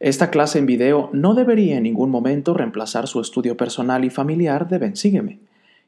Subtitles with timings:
[0.00, 4.66] Esta clase en video no debería en ningún momento reemplazar su estudio personal y familiar
[4.66, 5.40] de Bensígueme.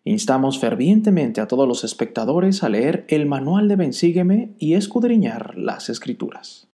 [0.05, 5.89] Instamos fervientemente a todos los espectadores a leer el manual de Bensígueme y escudriñar las
[5.89, 6.69] escrituras.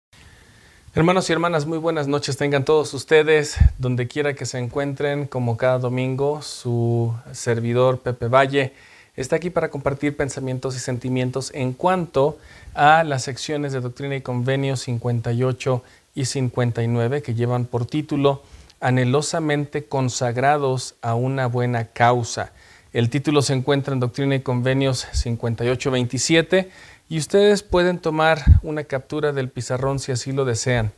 [0.95, 5.57] Hermanos y hermanas, muy buenas noches tengan todos ustedes, donde quiera que se encuentren, como
[5.57, 8.73] cada domingo, su servidor Pepe Valle
[9.17, 12.39] está aquí para compartir pensamientos y sentimientos en cuanto
[12.75, 15.83] a las secciones de Doctrina y Convenio 58
[16.15, 18.43] y 59 que llevan por título
[18.81, 22.53] Anhelosamente consagrados a una buena causa.
[22.93, 26.69] El título se encuentra en Doctrina y Convenios 58-27
[27.09, 30.93] y ustedes pueden tomar una captura del pizarrón si así lo desean.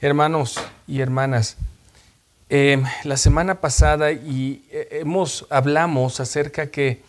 [0.00, 1.56] Hermanos y hermanas,
[2.48, 7.02] eh, la semana pasada y eh, hemos hablamos acerca que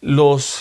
[0.00, 0.60] los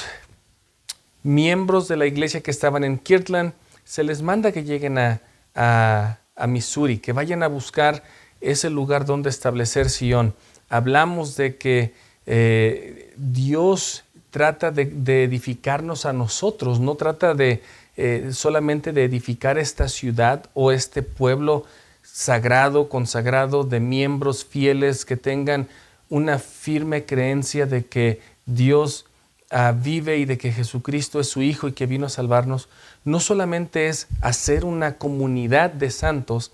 [1.23, 5.21] miembros de la iglesia que estaban en Kirtland se les manda que lleguen a,
[5.55, 8.04] a, Missouri, que vayan a buscar
[8.41, 10.36] ese lugar donde establecer Sion.
[10.70, 11.93] Hablamos de que
[12.26, 17.63] eh, Dios trata de, edificarnos a nosotros, no trata de
[17.96, 21.63] eh, solamente de edificar esta ciudad o este pueblo
[22.04, 25.70] sagrado, consagrado, de miembros fieles que tengan
[26.10, 29.05] una firme creencia de que Dios
[29.51, 32.68] Ah, vive y de que Jesucristo es su Hijo y que vino a salvarnos,
[33.05, 36.51] no solamente es hacer una comunidad de santos,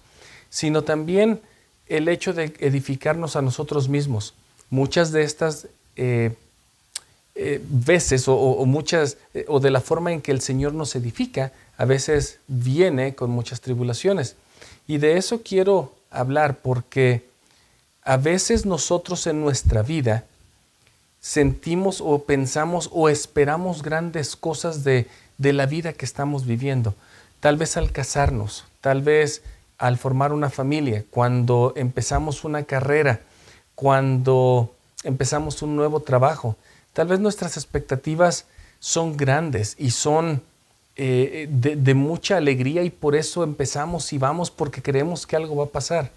[0.50, 1.42] sino también
[1.88, 4.34] el hecho de edificarnos a nosotros mismos.
[4.70, 6.36] Muchas de estas eh,
[7.36, 11.54] eh, veces o, muchas eh, o de la forma en que el Señor nos edifica,
[11.78, 14.36] a veces viene con muchas tribulaciones.
[14.88, 17.26] Y de eso quiero hablar porque
[18.04, 20.26] a veces nosotros en nuestra vida
[21.22, 25.08] sentimos o pensamos o esperamos grandes cosas de,
[25.42, 26.94] la vida que estamos viviendo.
[27.40, 29.42] Tal vez al casarnos, tal vez
[29.78, 33.22] al formar una familia, cuando empezamos una carrera,
[33.76, 36.56] cuando empezamos un nuevo trabajo.
[36.94, 38.46] Tal vez nuestras expectativas
[38.80, 40.44] son grandes y son
[40.96, 45.56] eh, de, de, mucha alegría y por eso empezamos y vamos porque creemos que algo
[45.56, 46.12] va a pasar.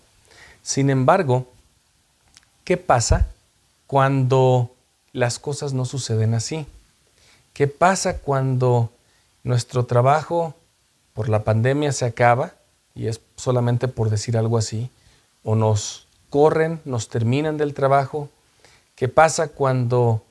[0.62, 1.46] Sin embargo,
[2.64, 3.28] ¿qué pasa
[3.86, 4.74] cuando
[5.14, 6.66] las cosas no suceden así.
[7.54, 8.90] ¿Qué pasa cuando
[9.44, 10.54] nuestro trabajo
[11.12, 12.54] por la pandemia se acaba,
[12.94, 14.90] y es solamente por decir algo así,
[15.44, 18.28] o nos corren, nos terminan del trabajo?
[18.96, 20.24] ¿Qué pasa cuando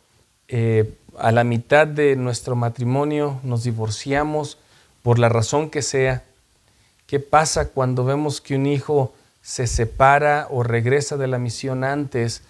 [0.49, 4.57] eh, a la mitad de nuestro matrimonio nos divorciamos
[5.01, 6.23] por la razón que sea?
[7.07, 12.41] ¿Qué pasa cuando vemos que un hijo se separa o regresa de la misión antes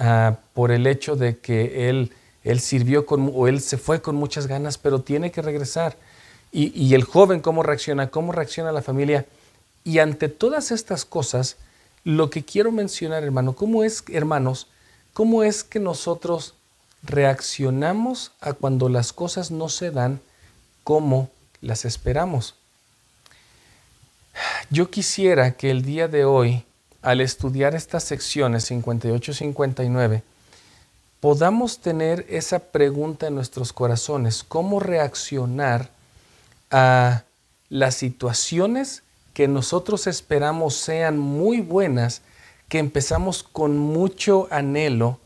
[0.00, 2.12] Ah, por el hecho de que él,
[2.44, 5.96] él sirvió con, o él se fue con muchas ganas, pero tiene que regresar.
[6.50, 9.26] Y, el joven cómo reacciona, cómo reacciona la familia.
[9.84, 11.56] Y ante todas estas cosas,
[12.04, 14.66] lo que quiero mencionar, hermano, cómo es, hermanos,
[15.12, 16.54] cómo es que nosotros
[17.02, 20.20] reaccionamos a cuando las cosas no se dan
[20.84, 22.54] como las esperamos.
[24.70, 26.64] Yo quisiera que el día de hoy
[27.02, 30.22] al estudiar estas secciones 58-59,
[31.20, 35.90] podamos tener esa pregunta en nuestros corazones, cómo reaccionar
[36.70, 37.24] a
[37.68, 39.02] las situaciones
[39.34, 42.22] que nosotros esperamos sean muy buenas,
[42.68, 45.20] que empezamos con mucho anhelo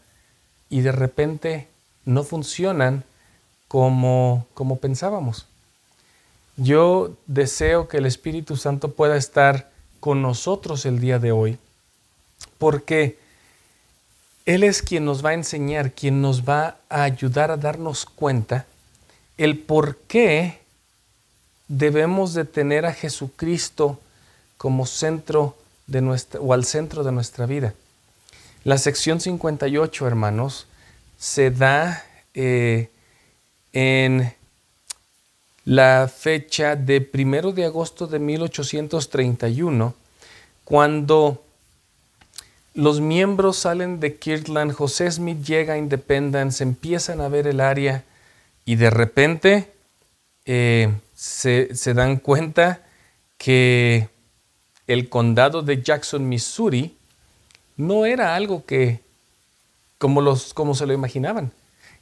[0.69, 1.69] y de repente
[2.05, 3.05] no funcionan
[3.69, 5.47] como, como pensábamos.
[6.57, 9.71] Yo deseo que el Espíritu Santo pueda estar
[10.01, 11.59] con nosotros el día de hoy,
[12.59, 13.19] porque
[14.45, 18.67] Él es quien nos va a enseñar, quien nos va a ayudar a darnos cuenta
[19.39, 20.62] el por qué
[21.73, 23.99] debemos de tener a Jesucristo
[24.59, 25.57] como centro
[25.87, 27.73] de nuestra, o al centro de nuestra vida.
[28.65, 30.67] La sección 58, hermanos,
[31.19, 32.91] se da eh,
[33.73, 34.35] en
[35.65, 39.95] la fecha de primero de agosto de 1831,
[40.65, 41.43] cuando
[42.75, 48.05] los miembros salen de Kirtland, José Smith llega a Independence, empiezan a ver el área
[48.67, 49.73] y de repente
[50.45, 50.93] eh,
[51.23, 52.81] se, dan cuenta
[53.39, 54.09] que
[54.89, 56.97] el condado de Jackson, Missouri,
[57.77, 59.01] no era algo que
[59.99, 61.53] como, los, como se lo imaginaban.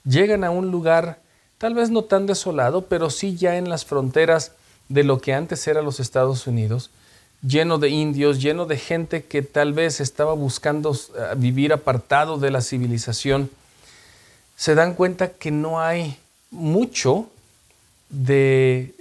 [0.04, 1.20] Llegan a un lugar
[1.58, 4.52] tal vez no tan desolado, pero sí ya en las fronteras
[4.88, 6.90] de lo que antes era los Estados Unidos,
[7.42, 12.50] lleno de indios, lleno de gente que tal vez estaba buscando eh, vivir apartado de
[12.50, 13.50] la civilización,
[14.56, 16.16] se dan cuenta que no hay
[16.50, 17.28] mucho
[18.08, 18.94] de,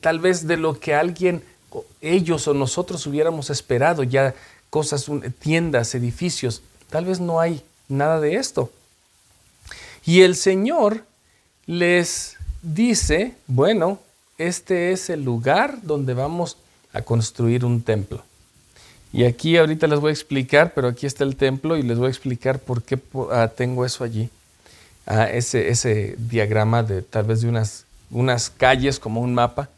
[0.00, 1.42] tal vez de lo que alguien
[2.00, 4.34] ellos o nosotros hubiéramos esperado ya
[4.70, 5.06] cosas,
[5.38, 6.62] tiendas, edificios.
[6.90, 8.70] Tal vez no hay nada de esto.
[10.04, 11.04] Y el Señor
[11.66, 14.00] les dice, bueno,
[14.38, 16.56] este es el lugar donde vamos
[16.92, 18.22] a construir un templo.
[19.12, 22.06] Y aquí ahorita les voy a explicar, pero aquí está el templo y les voy
[22.06, 22.98] a explicar por qué
[23.30, 24.30] ah, tengo eso allí.
[25.06, 29.68] Ah, ese, ese, diagrama de tal vez de unas, unas calles como un mapa.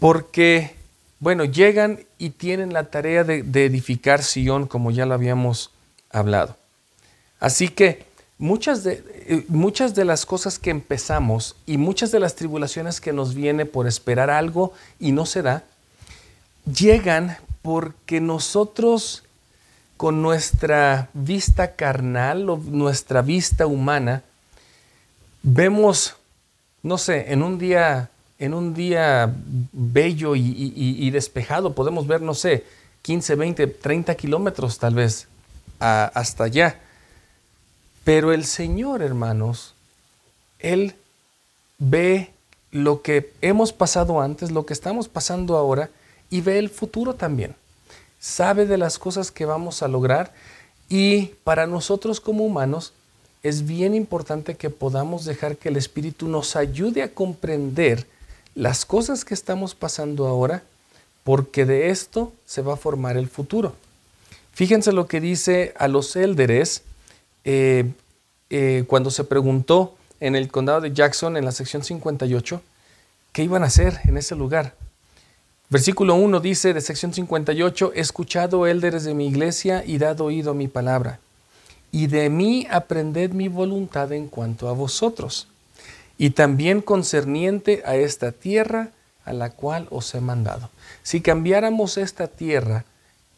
[0.00, 0.74] Porque,
[1.20, 5.70] bueno, llegan y tienen la tarea de, edificar Sion como ya lo habíamos
[6.10, 6.56] hablado.
[7.40, 8.06] Así que
[8.38, 13.12] muchas de, eh, muchas de las cosas que empezamos y muchas de las tribulaciones que
[13.12, 15.64] nos viene por esperar algo y no se da,
[16.64, 19.24] llegan porque nosotros
[19.96, 24.22] con nuestra vista carnal o nuestra vista humana
[25.42, 26.16] vemos,
[26.84, 29.34] no sé, en un día, en un día
[29.72, 32.64] bello y, despejado podemos ver, no sé,
[33.02, 35.26] 15, 20, 30 kilómetros tal vez
[35.80, 36.78] hasta allá.
[38.04, 39.74] Pero el Señor, hermanos,
[40.58, 40.94] Él
[41.78, 42.30] ve
[42.70, 45.88] lo que hemos pasado antes, lo que estamos pasando ahora,
[46.28, 47.56] y ve el futuro también.
[48.20, 50.34] Sabe de las cosas que vamos a lograr
[50.90, 52.92] y para nosotros como humanos
[53.44, 58.06] es bien importante que podamos dejar que el Espíritu nos ayude a comprender
[58.54, 60.62] las cosas que estamos pasando ahora,
[61.24, 63.74] porque de esto se va a formar el futuro.
[64.54, 66.82] Fíjense lo que dice a los élderes
[67.44, 67.92] eh,
[68.48, 72.62] eh, cuando se preguntó en el condado de Jackson, en la sección 58,
[73.32, 74.74] qué iban a hacer en ese lugar.
[75.68, 80.54] Versículo 1 dice de sección 58, escuchado élderes de mi iglesia y dado oído a
[80.54, 81.20] mi palabra,
[81.94, 85.46] y de mí aprended mi voluntad en cuanto a vosotros,
[86.18, 88.88] y también concerniente a esta tierra
[89.24, 90.70] a la cual os he mandado.
[91.04, 92.84] Si cambiáramos esta tierra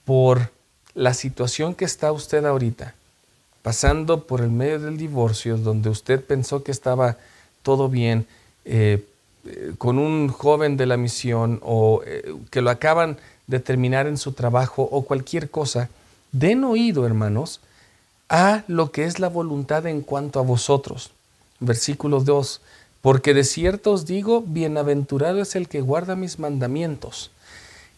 [0.07, 0.53] por
[0.95, 2.95] la situación que está usted ahorita,
[3.61, 7.19] pasando por el medio del divorcio, donde usted pensó que estaba
[7.63, 8.27] todo bien,
[8.65, 9.05] eh,
[9.77, 13.19] con un joven de la misión o eh, que lo acaban
[13.49, 15.91] de terminar en su trabajo o cualquier cosa,
[16.33, 17.61] den oído, hermanos,
[18.29, 21.11] a lo que es la voluntad en cuanto a vosotros.
[21.61, 22.61] Versículo 2.
[23.01, 27.31] Porque de cierto os digo, bienaventurado es el que guarda mis mandamientos.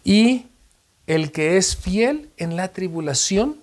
[0.05, 0.47] Y
[1.07, 3.57] el que es fiel en la tribulación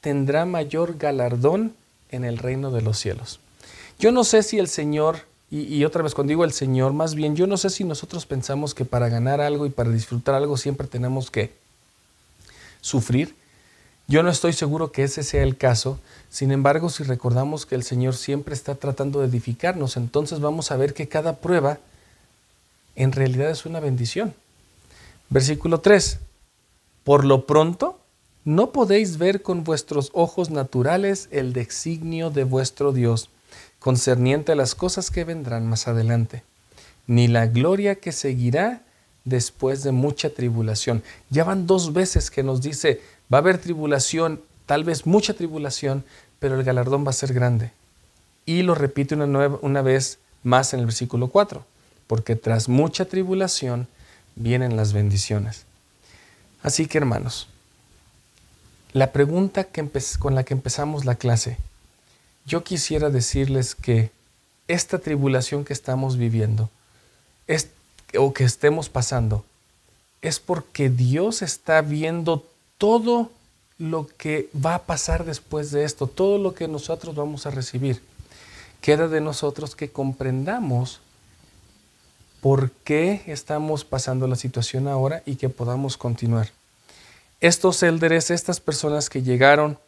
[0.00, 1.74] tendrá mayor galardón
[2.10, 3.40] en el reino de los cielos.
[3.98, 7.34] Yo no sé si el Señor y, otra vez, cuando digo el Señor, más bien,
[7.34, 10.86] yo no sé si nosotros pensamos que para ganar algo y para disfrutar algo siempre
[10.86, 11.52] tenemos que
[12.80, 13.34] sufrir.
[14.10, 16.00] Yo no estoy seguro que ese sea el caso.
[16.30, 20.76] Sin embargo, si recordamos que el Señor siempre está tratando de edificarnos, entonces vamos a
[20.76, 21.78] ver que cada prueba
[22.96, 24.34] en realidad es una bendición.
[25.28, 26.18] Versículo 3.
[27.04, 28.00] Por lo pronto,
[28.44, 33.30] no podéis ver con vuestros ojos naturales el designio de vuestro Dios
[33.78, 36.42] concerniente a las cosas que vendrán más adelante,
[37.06, 38.82] ni la gloria que seguirá
[39.24, 41.04] después de mucha tribulación.
[41.28, 43.00] Ya van dos veces que nos dice,
[43.32, 46.04] va a haber tribulación, tal vez mucha tribulación,
[46.38, 47.72] pero el galardón va a ser grande.
[48.46, 51.64] Y lo repite una, una vez más en el versículo 4,
[52.06, 53.86] porque tras mucha tribulación
[54.34, 55.64] vienen las bendiciones.
[56.62, 57.48] Así que hermanos,
[58.92, 59.88] la pregunta que
[60.18, 61.58] con la que empezamos la clase,
[62.44, 64.10] yo quisiera decirles que
[64.66, 66.70] esta tribulación que estamos viviendo
[68.18, 69.44] o que estemos pasando
[70.22, 72.46] es porque Dios está viendo
[72.80, 73.30] todo
[73.76, 78.00] lo que va a pasar después de esto, todo lo que nosotros vamos a recibir.
[78.80, 81.00] Queda de nosotros que comprendamos
[82.40, 86.48] por qué estamos pasando la situación ahora y que podamos continuar.
[87.42, 89.78] Estos élderes, estas personas que llegaron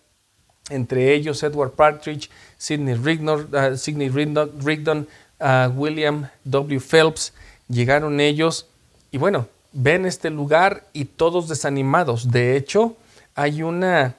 [0.68, 5.08] entre ellos Edward Partridge, Sidney Rigdon,
[5.40, 6.78] uh, uh, William W.
[6.78, 7.32] Phelps,
[7.68, 8.66] llegaron ellos
[9.10, 12.30] y bueno, ven este lugar y todos desanimados.
[12.30, 12.96] De hecho,
[13.34, 14.14] hay una,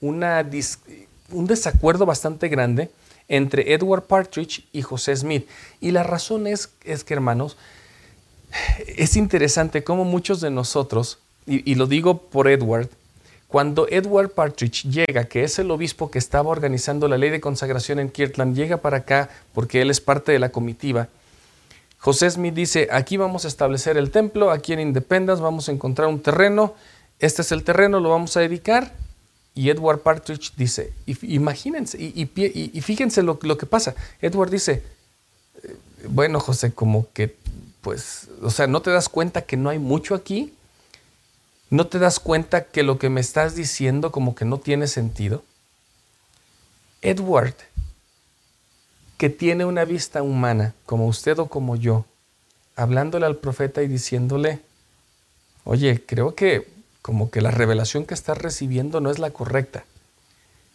[0.00, 0.46] una
[1.30, 2.90] un desacuerdo bastante grande
[3.28, 5.48] entre Edward Partridge y José Smith.
[5.80, 7.56] Y la razón es, es que, hermanos,
[8.86, 12.88] es interesante cómo muchos de nosotros, y lo digo por Edward,
[13.54, 18.00] cuando Edward Partridge llega, que es el obispo que estaba organizando la ley de consagración
[18.00, 21.06] en Kirtland, llega para acá porque él es parte de la comitiva,
[22.04, 26.06] José Smith dice, aquí vamos a establecer el templo, aquí en Independence vamos a encontrar
[26.08, 26.74] un terreno,
[27.18, 28.92] este es el terreno, lo vamos a dedicar.
[29.54, 30.92] Y Edward Partridge dice,
[31.22, 32.26] imagínense, y,
[32.82, 33.94] fíjense lo, lo, que pasa.
[34.20, 34.82] Edward dice,
[35.62, 35.76] eh,
[36.08, 37.36] bueno José, como que
[37.80, 40.52] pues, o sea, ¿no te das cuenta que no hay mucho aquí?
[41.70, 45.42] ¿No te das cuenta que lo que me estás diciendo como que no tiene sentido?
[47.00, 47.54] Edward,
[49.16, 52.04] que tiene una vista humana, como usted o como yo,
[52.76, 54.60] hablándole al profeta y diciéndole,
[55.64, 56.68] oye, creo que
[57.02, 59.84] como que la revelación que estás recibiendo no es la correcta.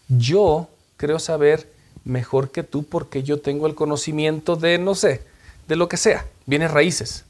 [0.07, 1.71] Yo creo saber
[2.03, 5.23] mejor que tú porque yo tengo el conocimiento de, no sé,
[5.67, 7.25] de lo que sea, bienes raíces.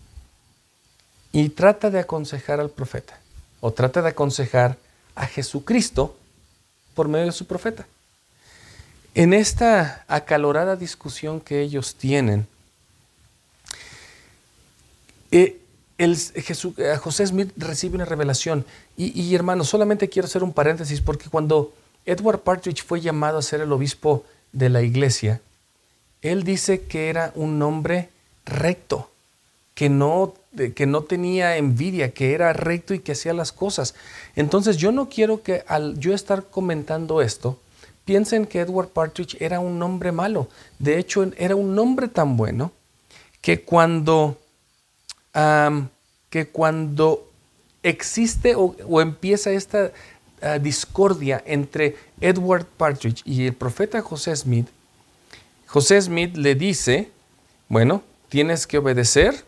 [1.32, 3.20] Y trata de aconsejar al profeta,
[3.62, 4.78] o trata de aconsejar
[5.16, 6.16] a Jesucristo
[6.94, 7.88] por medio de su profeta.
[9.16, 12.48] En esta acalorada discusión que ellos tienen,
[15.32, 15.58] eh,
[15.98, 18.66] el, eh, José Smith recibe una revelación.
[18.96, 21.74] Y, y hermano, solamente quiero hacer un paréntesis porque cuando
[22.06, 25.42] Edward Partridge fue llamado a ser el obispo de la iglesia,
[26.22, 28.10] él dice que era un hombre
[28.46, 29.10] recto,
[29.74, 30.34] que no,
[30.75, 33.96] que no tenía envidia, que era recto y que hacía las cosas.
[34.36, 37.60] Entonces yo no quiero que al yo estar comentando esto,
[38.10, 40.48] piensen que Edward Partridge era un hombre malo.
[40.80, 42.72] De hecho, era un hombre tan bueno
[43.39, 44.36] que cuando,
[46.32, 47.30] que cuando
[47.84, 49.92] existe o, empieza esta
[50.42, 54.68] ah, discordia entre Edward Partridge y el profeta José Smith,
[55.68, 57.12] José Smith le dice,
[57.68, 59.46] bueno, tienes que obedecer.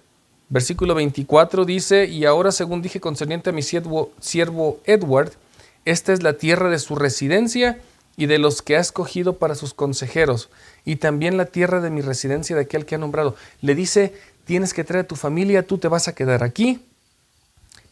[0.50, 5.32] Versículo 24 dice, y ahora según dije concerniente a mi siervo, siervo Edward,
[5.84, 7.80] esta es la tierra de su residencia
[8.18, 10.50] y de los que ha escogido para sus consejeros,
[10.86, 13.36] y también la tierra de mi residencia de aquel que ha nombrado.
[13.62, 14.14] Le dice,
[14.46, 16.86] tienes que traer a tu familia, tú te vas a quedar aquí,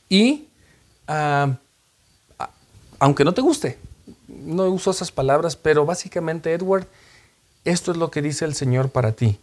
[0.09, 0.47] y
[1.07, 1.55] ah,
[2.99, 3.77] aunque no te guste,
[4.27, 6.87] no uso esas palabras, pero básicamente, Edward,
[7.65, 9.39] esto es lo que dice el Señor para ti.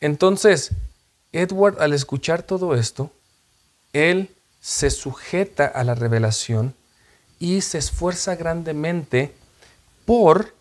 [0.00, 0.72] Entonces,
[1.32, 3.10] Edward, al escuchar todo esto,
[3.92, 6.74] él se sujeta a la revelación
[7.38, 9.34] y se esfuerza grandemente
[10.04, 10.54] por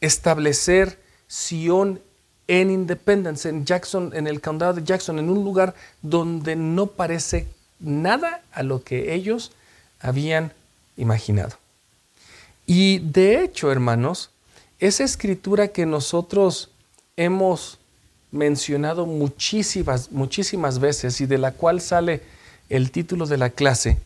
[0.00, 2.00] establecer Sion
[2.48, 7.46] en Independence, en Jackson, en el condado de Jackson, en un lugar donde no parece
[7.80, 9.52] nada a lo que ellos
[10.00, 10.52] habían
[10.96, 11.56] imaginado.
[12.66, 14.30] Y de hecho, hermanos,
[14.78, 16.70] esa escritura que nosotros
[17.16, 17.78] hemos
[18.30, 22.22] mencionado muchísimas, muchísimas veces y de la cual sale
[22.68, 23.98] el título de la clase,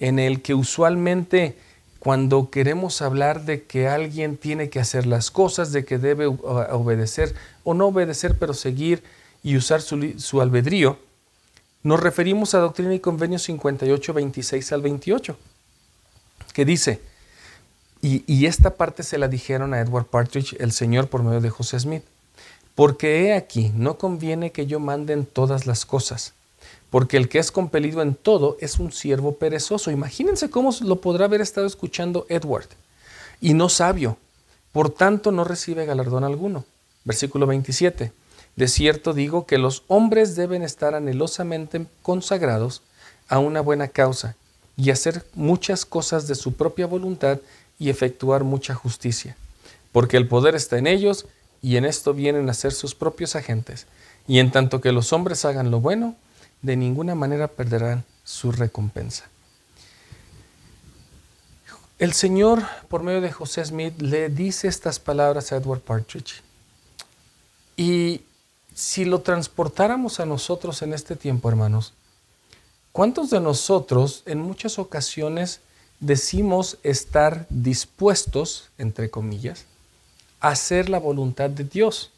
[0.00, 1.56] en el que usualmente
[2.04, 7.34] cuando queremos hablar de que alguien tiene que hacer las cosas, de que debe obedecer
[7.64, 9.02] o no obedecer, pero seguir
[9.42, 10.98] y usar su, albedrío,
[11.82, 15.38] nos referimos a Doctrina y Convenio 58, 26 al 28,
[16.52, 17.00] que dice,
[18.02, 21.48] y, y esta parte se la dijeron a Edward Partridge, el Señor, por medio de
[21.48, 22.04] José Smith,
[22.74, 26.34] porque he aquí, no conviene que yo mande en todas las cosas
[26.94, 29.90] porque el que es compelido en todo es un siervo perezoso.
[29.90, 32.68] Imagínense cómo lo podrá haber estado escuchando Edward,
[33.40, 34.16] y no sabio,
[34.70, 36.64] por tanto no recibe galardón alguno.
[37.02, 38.12] Versículo 27.
[38.54, 42.80] De cierto digo que los hombres deben estar anhelosamente consagrados
[43.26, 44.36] a una buena causa
[44.76, 47.40] y hacer muchas cosas de su propia voluntad
[47.76, 49.36] y efectuar mucha justicia,
[49.90, 51.26] porque el poder está en ellos
[51.60, 53.88] y en esto vienen a ser sus propios agentes.
[54.28, 56.14] Y en tanto que los hombres hagan lo bueno,
[56.64, 59.24] de ninguna manera perderán su recompensa.
[61.98, 66.42] El Señor, por medio de José Smith, le dice estas palabras a Edward Partridge.
[67.76, 68.22] Y
[68.74, 71.92] si lo transportáramos a nosotros en este tiempo, hermanos,
[72.92, 75.60] ¿cuántos de nosotros en muchas ocasiones
[76.00, 79.66] decimos estar dispuestos, entre comillas,
[80.40, 82.10] a hacer la voluntad de Dios?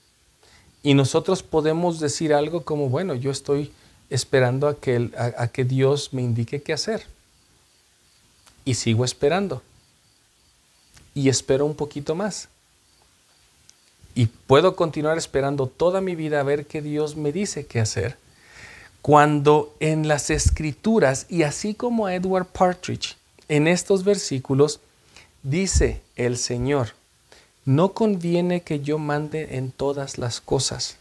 [0.85, 3.73] Y nosotros podemos decir algo como, bueno, yo estoy
[4.11, 7.07] esperando a que, a, que Dios me indique qué hacer.
[8.65, 9.63] Y sigo esperando.
[11.15, 12.49] Y espero un poquito más.
[14.15, 18.17] Y puedo continuar esperando toda mi vida a ver qué Dios me dice qué hacer.
[19.03, 23.17] Cuando en las escrituras, y así como Edward Partridge,
[23.49, 24.81] en estos versículos,
[25.43, 26.95] dice el Señor,
[27.65, 30.97] no conviene que yo mande en todas las cosas.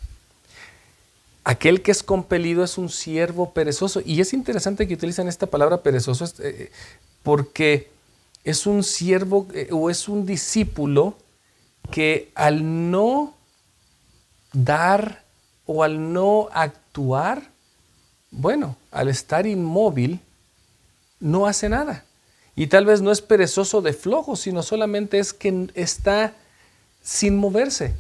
[1.48, 4.02] Aquel que es compelido es un siervo perezoso.
[4.04, 6.72] Y es interesante que utilizan esta palabra perezoso eh,
[7.22, 7.92] porque
[8.44, 11.16] es un siervo eh, o es un discípulo
[11.92, 13.36] que al no
[14.54, 15.24] dar
[15.68, 17.52] o al no actuar,
[18.32, 20.22] bueno, al estar inmóvil,
[21.20, 22.06] no hace nada.
[22.56, 26.34] Y tal vez no es perezoso de flojo, sino solamente es que está
[27.04, 27.94] sin moverse.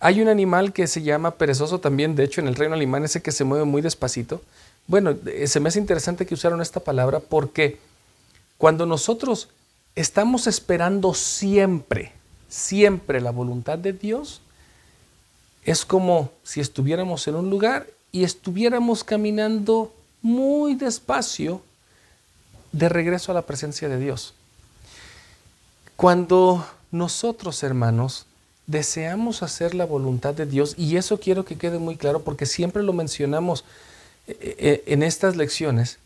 [0.00, 3.22] Hay un animal que se llama perezoso también, de hecho en el reino animal ese
[3.22, 4.40] que se mueve muy despacito.
[4.86, 7.78] Bueno, eh, se me hace interesante que usaron esta palabra porque
[8.56, 9.50] cuando nosotros
[9.94, 12.12] estamos esperando siempre,
[12.48, 14.40] siempre la voluntad de Dios,
[15.64, 19.92] es como si estuviéramos en un lugar y estuviéramos caminando
[20.22, 21.60] muy despacio
[22.72, 24.32] de regreso a la presencia de Dios.
[25.96, 28.26] Cuando nosotros, hermanos,
[28.70, 32.82] deseamos hacer la voluntad de Dios, y eso quiero que quede muy claro porque siempre
[32.82, 33.64] lo mencionamos
[34.28, 35.98] eh, eh, en estas lecciones,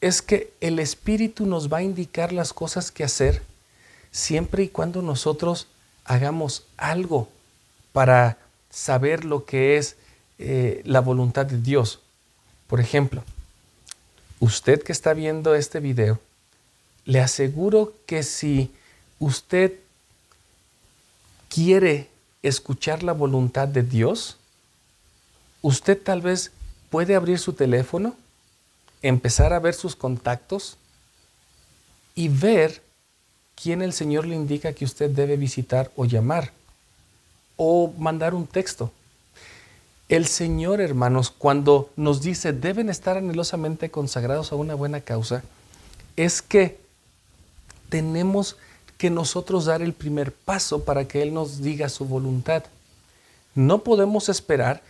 [0.00, 3.42] es que el Espíritu nos va a indicar las cosas que hacer
[4.12, 5.66] siempre y cuando nosotros
[6.04, 7.28] hagamos algo
[7.92, 8.38] para
[8.70, 9.96] saber lo que es
[10.38, 12.00] eh, la voluntad de Dios.
[12.68, 13.24] Por ejemplo,
[14.38, 16.20] usted que está viendo este video,
[17.04, 18.70] le aseguro que si
[19.18, 19.72] usted
[21.48, 22.08] quiere
[22.42, 24.36] escuchar la voluntad de Dios,
[25.62, 26.52] usted tal vez
[26.90, 28.14] puede abrir su teléfono,
[29.02, 30.76] empezar a ver sus contactos
[32.14, 32.82] y ver
[33.60, 36.52] quién el Señor le indica que usted debe visitar o llamar
[37.56, 38.92] o mandar un texto.
[40.08, 45.42] El Señor, hermanos, cuando nos dice deben estar anhelosamente consagrados a una buena causa,
[46.16, 46.78] es que
[47.90, 48.56] tenemos
[48.98, 52.64] que nosotros dar el primer paso para que Él nos diga su voluntad.
[53.54, 54.82] No podemos esperar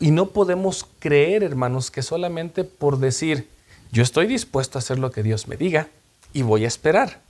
[0.00, 3.48] y no podemos creer, hermanos, que solamente por decir,
[3.92, 5.88] yo estoy dispuesto a hacer lo que Dios me diga
[6.32, 7.20] y voy a esperar.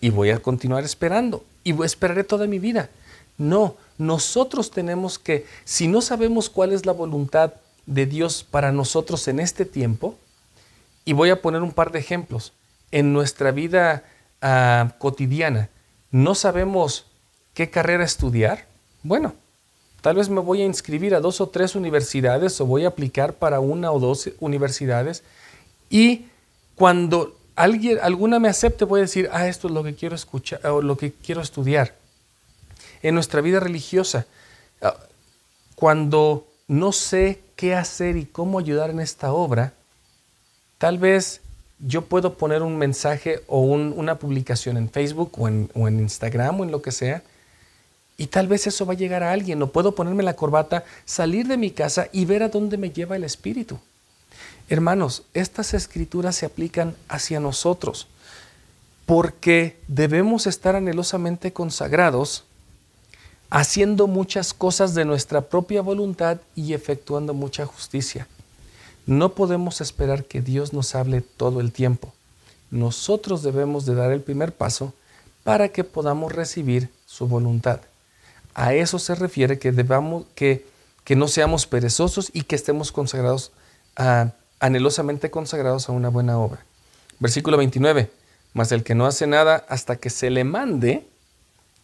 [0.00, 2.90] Y voy a continuar esperando y esperaré toda mi vida.
[3.38, 7.54] No, nosotros tenemos que, si no sabemos cuál es la voluntad
[7.86, 10.16] de Dios para nosotros en este tiempo,
[11.04, 12.52] y voy a poner un par de ejemplos,
[12.90, 14.04] en nuestra vida
[14.42, 15.70] ah, cotidiana,
[16.10, 17.06] no sabemos
[17.54, 18.66] qué carrera estudiar,
[19.02, 19.34] bueno,
[20.02, 23.34] tal vez me voy a inscribir a dos o tres universidades o voy a aplicar
[23.34, 25.22] para una o dos universidades.
[25.88, 26.26] Y
[26.74, 30.66] cuando alguien, alguna me acepte voy a decir, ah, esto es lo que quiero escuchar
[30.66, 31.94] o lo que quiero estudiar
[33.02, 34.26] en nuestra vida religiosa.
[34.80, 34.96] Ah,
[35.74, 39.72] cuando no sé qué hacer y cómo ayudar en esta obra,
[40.78, 41.40] tal vez
[41.84, 46.60] yo puedo poner un mensaje o una publicación en Facebook o en, o en Instagram
[46.60, 47.22] o en lo que sea,
[48.16, 51.48] y tal vez eso va a llegar a alguien, o puedo ponerme la corbata, salir
[51.48, 53.78] de mi casa y ver a dónde me lleva el Espíritu.
[54.68, 58.06] Hermanos, estas escrituras se aplican hacia nosotros,
[59.06, 62.44] porque debemos estar anhelosamente consagrados
[63.50, 68.26] haciendo muchas cosas de nuestra propia voluntad y efectuando mucha justicia.
[69.06, 72.12] No podemos esperar que Dios nos hable todo el tiempo.
[72.70, 74.94] Nosotros debemos de dar el primer paso
[75.44, 77.80] para que podamos recibir su voluntad.
[78.54, 80.66] A eso se refiere que debamos que,
[81.04, 83.52] que no seamos perezosos y que estemos consagrados
[84.58, 86.64] anhelosamente consagrados a una buena obra.
[87.18, 88.10] Versículo 29.
[88.54, 91.06] Mas el que no hace nada hasta que se le mande,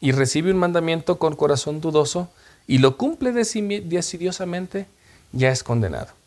[0.01, 2.29] y recibe un mandamiento con corazón dudoso
[2.67, 4.87] y lo cumple decidiosamente,
[5.33, 6.18] ya es condenado.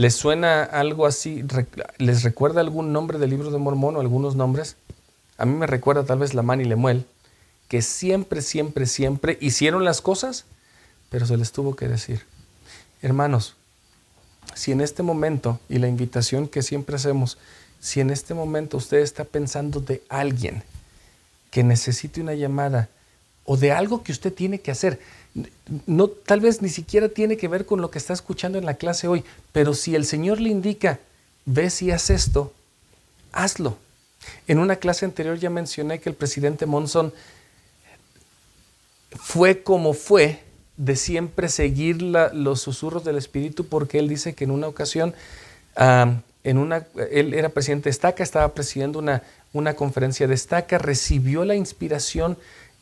[0.00, 1.44] ¿Les suena algo así?
[1.98, 4.76] ¿Les recuerda algún nombre del libro de Mormón o algunos nombres?
[5.36, 7.04] A mí me recuerda tal vez Lamán y Lemuel,
[7.68, 10.46] que siempre, siempre, siempre hicieron las cosas,
[11.10, 12.22] pero se les tuvo que decir.
[13.02, 13.56] Hermanos,
[14.54, 17.36] si en este momento, y la invitación que siempre hacemos,
[17.78, 20.62] si en este momento usted está pensando de alguien
[21.50, 22.88] que necesite una llamada
[23.44, 24.98] o de algo que usted tiene que hacer.
[25.86, 28.74] No, tal vez ni siquiera tiene que ver con lo que está escuchando en la
[28.74, 30.98] clase hoy, pero si el Señor le indica,
[31.44, 32.52] ve si haz esto,
[33.32, 33.78] hazlo.
[34.48, 37.12] En una clase anterior ya mencioné que el presidente Monson
[39.16, 40.42] fue como fue
[40.76, 45.14] de siempre seguir los susurros del Espíritu porque él dice que en una ocasión,
[45.76, 51.54] en una, él era presidente de Estaca, estaba presidiendo una, una conferencia destaca, recibió la
[51.54, 52.38] inspiración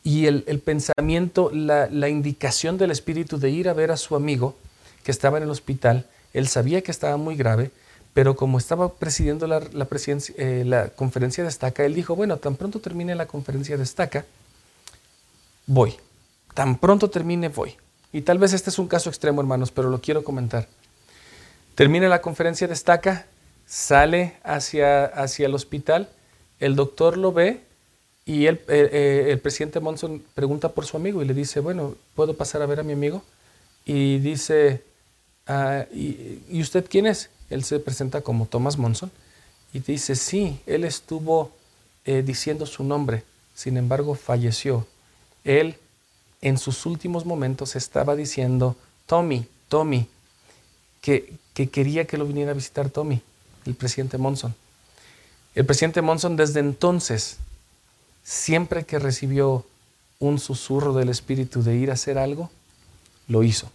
[0.09, 4.55] y el, pensamiento, la, indicación del Espíritu de ir a ver a su amigo
[5.03, 6.07] que estaba en el hospital.
[6.33, 7.69] Él sabía que estaba muy grave,
[8.15, 13.27] pero como estaba presidiendo eh, la conferencia destaca, él dijo, bueno, tan pronto termine la
[13.27, 14.25] conferencia destaca,
[15.67, 15.95] voy.
[16.55, 17.75] Tan pronto termine, voy.
[18.11, 20.67] Y tal vez este es un caso extremo, hermanos, pero lo quiero comentar.
[21.75, 23.27] Termina la conferencia destaca,
[23.67, 26.09] sale hacia, hacia el hospital
[26.59, 27.61] el doctor lo ve
[28.29, 31.95] y el, eh, eh, el presidente Monson pregunta por su amigo y le dice, bueno,
[32.13, 33.23] ¿puedo pasar a ver a mi amigo?
[33.85, 34.83] Y dice,
[35.47, 37.31] ah, ¿y, usted quién es?
[37.49, 39.09] Él se presenta como Thomas Monson
[39.73, 41.51] y dice, sí, él estuvo
[42.05, 43.23] eh, diciendo su nombre,
[43.55, 44.85] sin embargo falleció.
[45.43, 45.77] Él
[46.43, 48.75] en sus últimos momentos estaba diciendo,
[49.07, 50.07] Tommy, Tommy,
[51.01, 53.23] que, que quería que lo viniera a visitar Tommy,
[53.65, 54.53] el presidente Monson.
[55.55, 57.39] El presidente Monson desde entonces,
[58.29, 59.65] siempre que recibió
[60.19, 62.51] un susurro del Espíritu de ir a hacer algo,
[63.27, 63.71] lo hizo.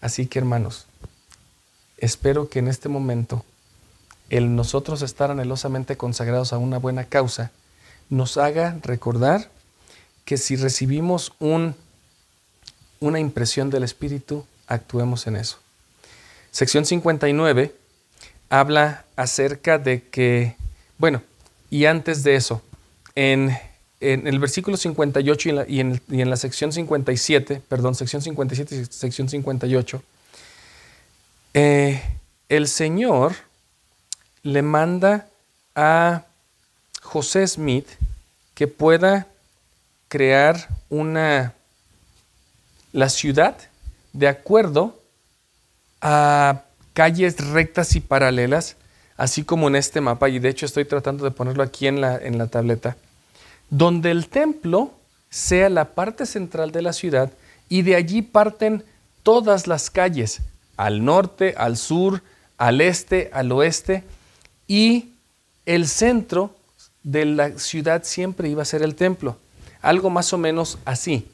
[0.00, 0.86] Así que hermanos,
[1.98, 3.44] espero que en este momento
[4.30, 7.50] el nosotros estar anhelosamente consagrados a una buena causa
[8.08, 9.50] nos haga recordar
[10.24, 11.74] que si recibimos un,
[12.98, 15.58] una impresión del Espíritu, actuemos en eso.
[16.50, 17.76] Sección 59
[18.48, 20.56] habla acerca de que,
[20.96, 21.22] bueno,
[21.68, 22.62] y antes de eso,
[23.16, 23.56] en,
[24.00, 28.22] el versículo 58 y en, la, y, en, y en, la, sección 57, perdón, sección
[28.22, 30.02] 57 y sección 58,
[31.54, 32.02] eh,
[32.48, 33.34] el Señor
[34.42, 35.28] le manda
[35.74, 36.24] a
[37.02, 37.88] José Smith
[38.54, 39.26] que pueda
[40.08, 41.54] crear una
[42.92, 43.58] la ciudad
[44.12, 44.98] de acuerdo
[46.00, 46.62] a
[46.94, 48.76] calles rectas y paralelas,
[49.18, 52.16] así como en este mapa, y de hecho estoy tratando de ponerlo aquí en la,
[52.16, 52.96] en la tableta,
[53.70, 54.92] donde el templo
[55.30, 57.32] sea la parte central de la ciudad
[57.68, 58.84] y de allí parten
[59.22, 60.40] todas las calles,
[60.76, 62.22] al norte, al sur,
[62.58, 64.04] al este, al oeste,
[64.68, 65.10] y
[65.64, 66.54] el centro
[67.02, 69.36] de la ciudad siempre iba a ser el templo.
[69.82, 71.26] Algo más o menos así.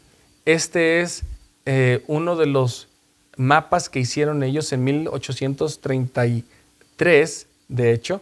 [0.45, 1.23] Este es
[1.65, 2.89] eh, uno de los
[3.37, 8.21] mapas que hicieron ellos en 1833, de hecho.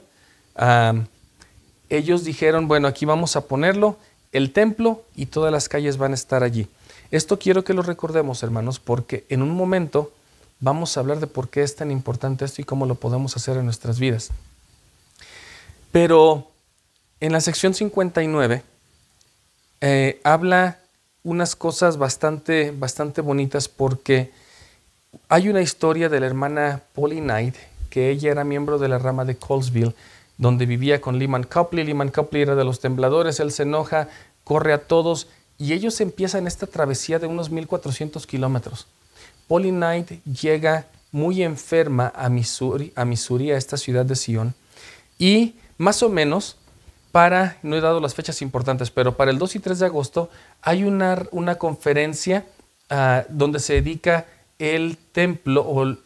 [1.90, 3.96] Ellos dijeron, bueno, aquí vamos a ponerlo,
[4.32, 6.68] el templo y todas las calles van a estar allí.
[7.10, 10.12] Esto quiero que lo recordemos, hermanos, porque en un momento
[10.60, 13.56] vamos a hablar de por qué es tan importante esto y cómo lo podemos hacer
[13.56, 14.30] en nuestras vidas.
[15.90, 16.48] Pero
[17.18, 18.62] en la sección 59
[19.80, 20.78] eh, habla
[21.24, 24.30] unas cosas bastante, bastante bonitas porque
[25.28, 27.56] hay una historia de la hermana Polly Knight,
[27.90, 29.94] que ella era miembro de la rama de Colesville,
[30.40, 31.84] donde vivía con Lehman Copley.
[31.84, 34.08] Lehman Copley era de los tembladores, él se enoja,
[34.42, 38.86] corre a todos y ellos empiezan esta travesía de unos 1400 kilómetros.
[39.46, 44.54] Polly Knight llega muy enferma a Missouri, a Missouri, a esta ciudad de Sion,
[45.18, 46.56] y más o menos
[47.12, 50.30] para, no he dado las fechas importantes, pero para el 2 y 3 de agosto
[50.62, 52.46] hay una, una conferencia
[52.90, 54.26] uh, donde se dedica
[54.58, 55.96] el templo o uh,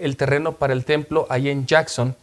[0.00, 2.16] el terreno para el templo ahí en Jackson.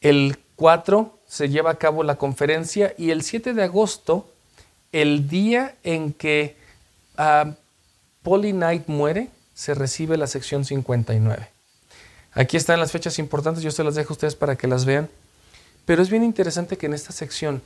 [0.00, 4.28] El 4 se lleva a cabo la conferencia y el 7 de agosto,
[4.92, 6.56] el día en que
[7.18, 7.52] uh,
[8.22, 11.48] Polly Knight muere, se recibe la sección 59.
[12.32, 15.08] Aquí están las fechas importantes, yo se las dejo a ustedes para que las vean.
[15.86, 17.62] Pero es bien interesante que en esta sección,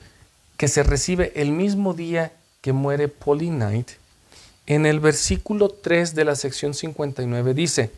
[0.57, 3.90] que se recibe el mismo día que muere Polly Knight,
[4.66, 7.90] en el versículo 3 de la sección 59 dice,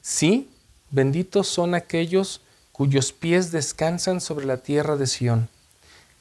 [0.00, 0.48] sí,
[0.94, 2.40] benditos son aquellos
[2.72, 5.48] cuyos pies descansan sobre la tierra de Sión,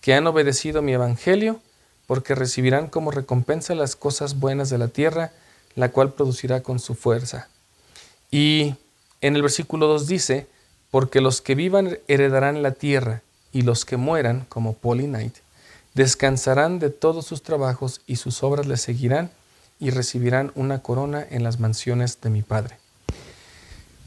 [0.01, 1.59] que han obedecido mi evangelio,
[2.07, 5.31] porque recibirán como recompensa las cosas buenas de la tierra,
[5.75, 7.47] la cual producirá con su fuerza.
[8.29, 8.75] Y
[9.21, 10.47] en el versículo 2 dice,
[10.91, 15.35] porque los que vivan heredarán la tierra, y los que mueran, como Knight,
[15.93, 19.29] descansarán de todos sus trabajos y sus obras les seguirán
[19.79, 22.82] y recibirán una corona en las mansiones de mi Padre.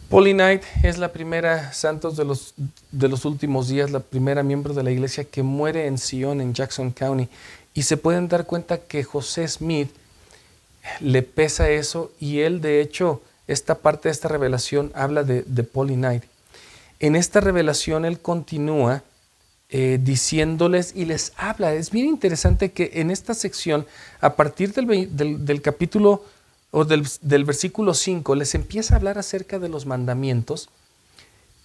[0.08, 2.54] Polly Knight es la primera santos de los,
[2.92, 6.54] de los últimos días, la primera miembro de la iglesia que muere en Sion, en
[6.54, 7.28] Jackson County.
[7.74, 9.90] Y se pueden dar cuenta que José Smith
[11.00, 15.62] le pesa eso y él, de hecho, esta parte de esta revelación habla de, de
[15.64, 16.24] Polly Knight.
[17.00, 19.02] En esta revelación Él continúa
[19.68, 21.74] eh, diciéndoles y les habla.
[21.74, 23.84] Es bien interesante que en esta sección,
[24.20, 26.24] a partir del, capítulo
[26.84, 30.68] del, versículo 5, les empieza a hablar acerca de los mandamientos,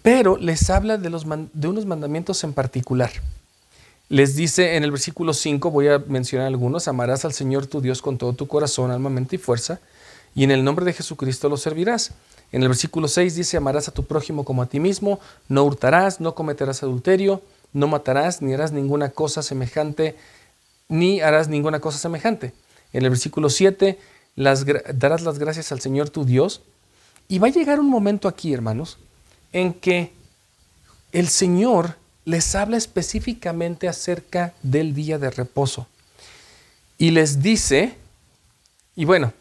[0.02, 3.12] pero les habla de unos mandamientos en particular.
[4.10, 8.02] Les dice en el versículo 5, voy a mencionar algunos, amarás al Señor tu Dios
[8.02, 9.80] con todo tu corazón, alma, mente y fuerza,
[10.36, 12.12] y en el nombre de Jesucristo lo servirás.
[12.52, 16.20] En el versículo 6 dice, amarás a tu prójimo como a ti mismo, no hurtarás,
[16.20, 20.18] no cometerás adulterio, no matarás, ni harás ninguna cosa semejante,
[20.90, 22.52] ni harás ninguna cosa semejante.
[22.92, 23.98] En el versículo 7,
[24.44, 26.62] darás las gracias al Señor tu Dios.
[27.28, 28.98] Y va a llegar un momento aquí, hermanos,
[29.54, 30.12] en que
[31.12, 35.88] el Señor les habla específicamente acerca del día de reposo.
[36.98, 37.96] Y les dice,
[38.96, 39.34] y bueno,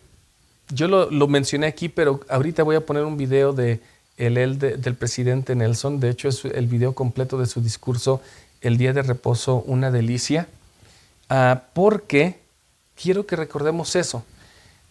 [0.71, 3.81] yo lo, mencioné aquí, pero ahorita voy a poner un video de
[4.17, 6.01] el, del presidente Nelson.
[6.01, 8.21] De hecho, es el video completo de su discurso,
[8.61, 10.49] El Día de Reposo, una delicia,
[11.29, 12.39] ah, porque
[13.01, 14.25] quiero que recordemos eso.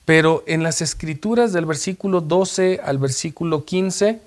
[0.10, 4.20] Pero en las escrituras del versículo 12 al versículo 15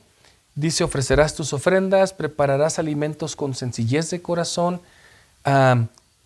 [0.55, 4.81] dice, ofrecerás tus ofrendas, prepararás alimentos con sencillez de corazón,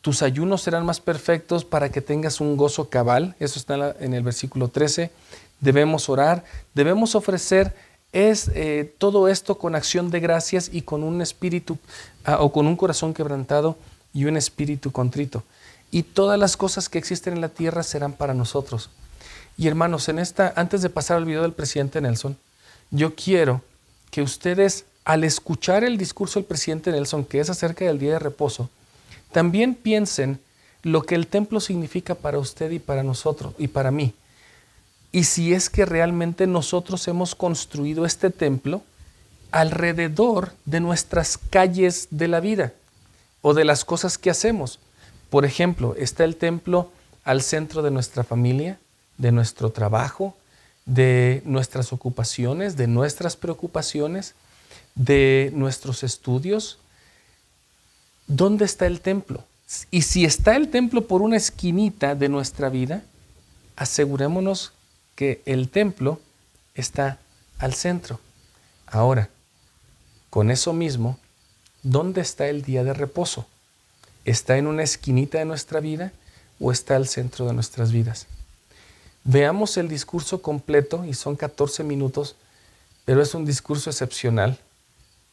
[0.02, 3.34] tus ayunos serán más perfectos para que tengas un gozo cabal.
[3.40, 5.10] Eso está en el versículo 13.
[5.60, 7.74] Debemos orar, debemos ofrecer
[8.12, 11.78] es eh, todo esto con acción de gracias y con un espíritu
[12.26, 13.78] ah, o con un corazón quebrantado
[14.12, 15.44] y un espíritu contrito.
[15.90, 18.90] Y todas las cosas que existen en la tierra serán para nosotros.
[19.56, 22.36] Y hermanos, en esta, antes de pasar al video del presidente Nelson,
[22.90, 23.62] yo quiero
[24.10, 28.18] que ustedes, al escuchar el discurso del presidente Nelson, que es acerca del día de
[28.18, 28.68] reposo,
[29.32, 30.40] también piensen
[30.82, 34.14] lo que el templo significa para usted y para nosotros y para mí.
[35.10, 38.82] Y si es que realmente nosotros hemos construido este templo
[39.50, 42.72] alrededor de nuestras calles de la vida
[43.42, 44.78] o de las cosas que hacemos.
[45.30, 46.90] Por ejemplo, está el templo
[47.24, 48.78] al centro de nuestra familia,
[49.18, 50.36] de nuestro trabajo,
[50.84, 54.34] de nuestras ocupaciones, de nuestras preocupaciones,
[54.94, 56.78] de nuestros estudios.
[58.26, 59.44] ¿Dónde está el templo?
[59.90, 63.02] Y si está el templo por una esquinita de nuestra vida,
[63.74, 64.72] asegurémonos
[65.16, 66.20] que el templo
[66.74, 67.18] está
[67.58, 68.20] al centro.
[68.86, 69.28] Ahora,
[70.30, 71.18] con eso mismo,
[71.82, 73.46] ¿dónde está el día de reposo?
[74.24, 76.12] ¿Está en una esquinita de nuestra vida
[76.60, 78.26] o está al centro de nuestras vidas?
[79.28, 82.36] Veamos el discurso completo y son 14 minutos,
[83.04, 84.56] pero es un discurso excepcional.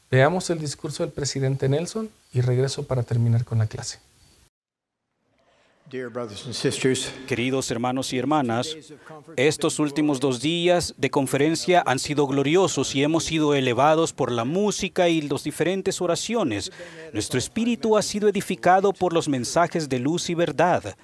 [0.09, 3.99] Veamos el discurso del presidente Nelson y regreso para terminar con la clase.
[7.27, 8.75] Queridos hermanos y hermanas,
[9.35, 14.43] estos últimos dos días de conferencia han sido gloriosos y hemos sido elevados por la
[14.43, 16.71] música y las diferentes oraciones.
[17.13, 20.95] Nuestro espíritu ha sido edificado por los mensajes de luz y verdad.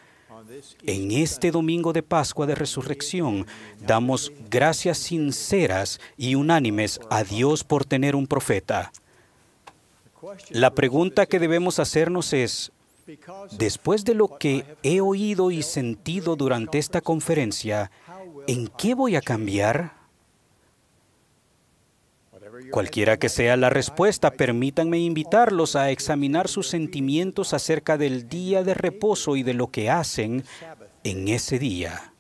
[0.84, 3.46] En este domingo de Pascua de Resurrección
[3.86, 8.92] damos gracias sinceras y unánimes a Dios por tener un profeta.
[10.50, 12.72] La pregunta que debemos hacernos es,
[13.58, 17.90] Después de lo que he oído y sentido durante esta conferencia,
[18.46, 19.99] ¿en qué voy a cambiar?
[22.72, 28.74] Cualquiera que sea la respuesta, permítanme invitarlos a examinar sus sentimientos acerca del día de
[28.74, 30.44] reposo y de lo que hacen
[31.04, 32.14] en ese día.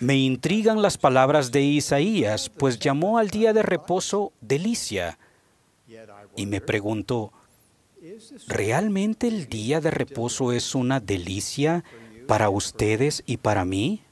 [0.00, 5.18] Me intrigan las palabras de Isaías, pues llamó al día de reposo delicia.
[6.36, 7.32] Y me pregunto,
[8.46, 11.84] ¿Realmente el día de reposo es una delicia
[12.28, 14.02] para ustedes y para mí?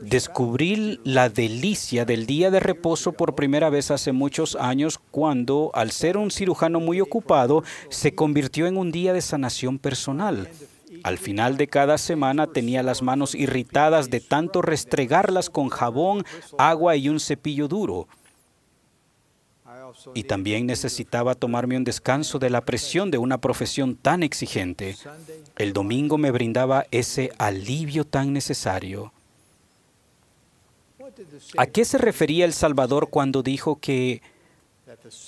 [0.00, 5.90] Descubrí la delicia del día de reposo por primera vez hace muchos años cuando, al
[5.90, 10.48] ser un cirujano muy ocupado, se convirtió en un día de sanación personal.
[11.02, 16.24] Al final de cada semana tenía las manos irritadas de tanto restregarlas con jabón,
[16.58, 18.06] agua y un cepillo duro
[20.14, 24.96] y también necesitaba tomarme un descanso de la presión de una profesión tan exigente.
[25.56, 29.12] El domingo me brindaba ese alivio tan necesario.
[31.56, 34.22] ¿A qué se refería el Salvador cuando dijo que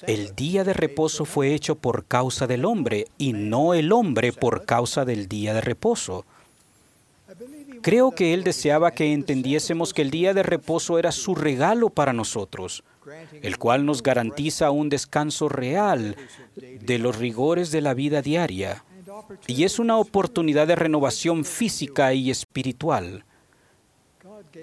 [0.06, 4.64] el día de reposo fue hecho por causa del hombre y no el hombre por
[4.64, 6.24] causa del día de reposo?
[7.82, 12.12] Creo que él deseaba que entendiésemos que el día de reposo era su regalo para
[12.12, 12.82] nosotros
[13.42, 16.16] el cual nos garantiza un descanso real
[16.56, 18.84] de los rigores de la vida diaria
[19.46, 23.24] y es una oportunidad de renovación física y espiritual.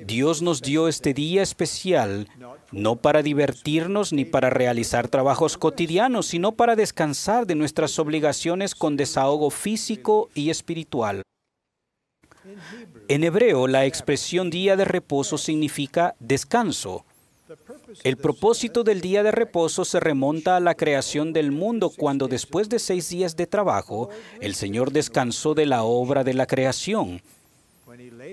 [0.06, 2.28] Dios nos dio este día especial
[2.72, 8.98] no para divertirnos ni para realizar trabajos cotidianos, sino para descansar de nuestras obligaciones con
[8.98, 11.22] desahogo físico y espiritual.
[13.08, 17.06] En hebreo, la expresión día de reposo significa descanso.
[18.04, 22.70] El propósito del día de reposo se remonta a la creación del mundo cuando después
[22.70, 24.10] de seis días de trabajo,
[24.42, 27.22] el Señor descansó de la obra de la creación.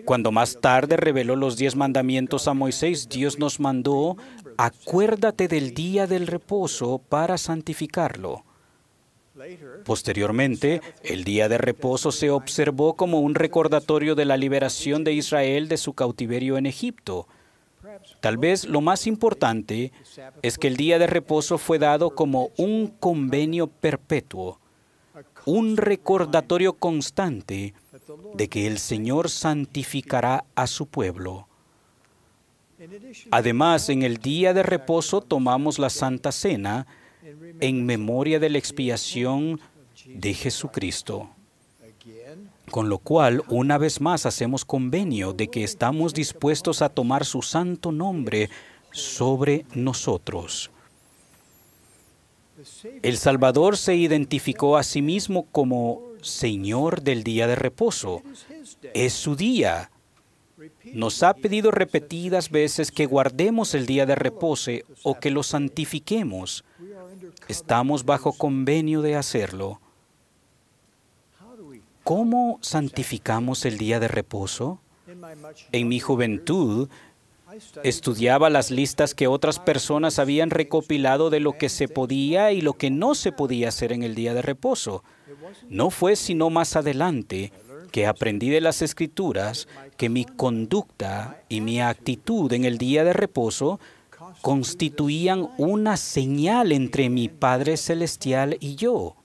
[0.05, 4.17] Cuando más tarde reveló los diez mandamientos a Moisés, Dios nos mandó,
[4.57, 8.45] acuérdate del día del reposo para santificarlo.
[9.85, 15.69] Posteriormente, el día de reposo se observó como un recordatorio de la liberación de Israel
[15.69, 17.27] de su cautiverio en Egipto.
[18.21, 19.93] Tal vez lo más importante
[20.43, 24.61] es que el día de reposo fue dado como un convenio perpetuo,
[25.47, 27.75] un recordatorio constante
[28.35, 31.47] de que el Señor santificará a su pueblo.
[33.31, 36.87] Además, en el día de reposo tomamos la Santa Cena
[37.61, 39.61] en memoria de la expiación
[40.07, 41.31] de Jesucristo.
[42.71, 47.43] Con lo cual, una vez más hacemos convenio de que estamos dispuestos a tomar su
[47.43, 48.49] santo nombre
[48.93, 50.71] sobre nosotros.
[53.03, 58.23] El Salvador se identificó a sí mismo como Señor del día de reposo.
[58.95, 59.91] Es su día.
[60.93, 66.65] Nos ha pedido repetidas veces que guardemos el día de reposo o que lo santifiquemos.
[67.49, 69.81] Estamos bajo convenio de hacerlo.
[72.05, 74.81] ¿Cómo santificamos el día de reposo?
[75.73, 76.89] En mi juventud,
[77.83, 82.75] Estudiaba las listas que otras personas habían recopilado de lo que se podía y lo
[82.75, 85.03] que no se podía hacer en el día de reposo.
[85.69, 87.53] No fue sino más adelante
[87.91, 93.13] que aprendí de las escrituras que mi conducta y mi actitud en el día de
[93.13, 93.81] reposo
[94.43, 99.17] constituían una señal entre mi Padre Celestial y yo.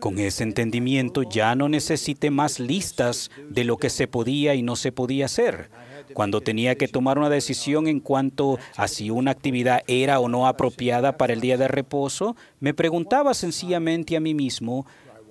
[0.00, 4.76] Con ese entendimiento ya no necesité más listas de lo que se podía y no
[4.76, 5.70] se podía hacer.
[6.14, 10.46] Cuando tenía que tomar una decisión en cuanto a si una actividad era o no
[10.46, 14.86] apropiada para el día de reposo, me preguntaba sencillamente a mí mismo,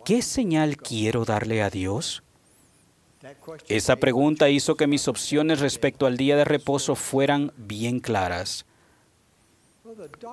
[0.06, 2.24] ¿qué señal quiero darle a Dios?
[3.68, 8.66] Esa pregunta hizo que mis opciones respecto al día de reposo fueran bien claras.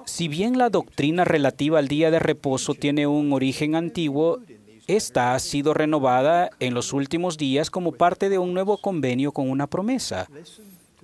[0.06, 4.40] Si bien la doctrina relativa al día de reposo tiene un origen antiguo,
[4.88, 9.48] esta ha sido renovada en los últimos días como parte de un nuevo convenio con
[9.50, 10.28] una promesa.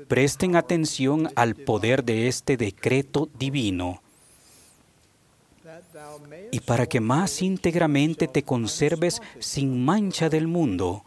[0.08, 4.02] Presten atención al poder de este decreto divino.
[6.50, 11.04] Y para que más íntegramente te conserves sin mancha del mundo,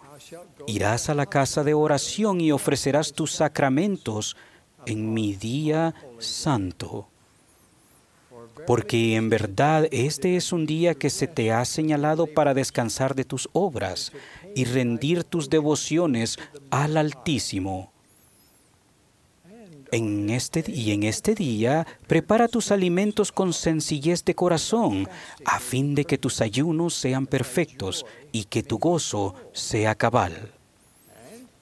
[0.68, 4.38] irás a la casa de oración y ofrecerás tus sacramentos
[4.86, 7.10] en mi día santo
[8.65, 13.26] porque en verdad este es un día que se te ha señalado para descansar de
[13.26, 14.12] tus obras
[14.56, 16.38] y rendir tus devociones
[16.72, 17.91] al Altísimo.
[19.91, 25.08] En este, y en este día prepara tus alimentos con sencillez de corazón,
[25.46, 30.52] a fin de que tus ayunos sean perfectos y que tu gozo sea cabal.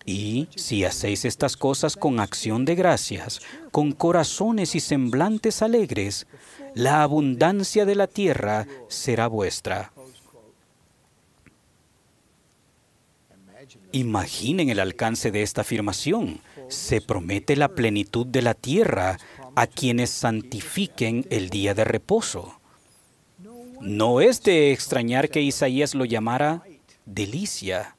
[0.05, 6.27] Y si hacéis estas cosas con acción de gracias, con corazones y semblantes alegres,
[6.75, 9.91] la abundancia de la tierra será vuestra.
[13.91, 16.41] Imaginen el alcance de esta afirmación.
[16.67, 19.17] Se promete la plenitud de la tierra
[19.55, 22.59] a quienes santifiquen el día de reposo.
[23.79, 26.63] No es de extrañar que Isaías lo llamara
[27.05, 27.95] delicia.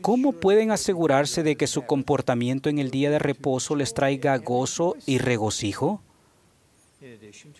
[0.00, 4.96] ¿Cómo pueden asegurarse de que su comportamiento en el día de reposo les traiga gozo
[5.06, 6.02] y regocijo?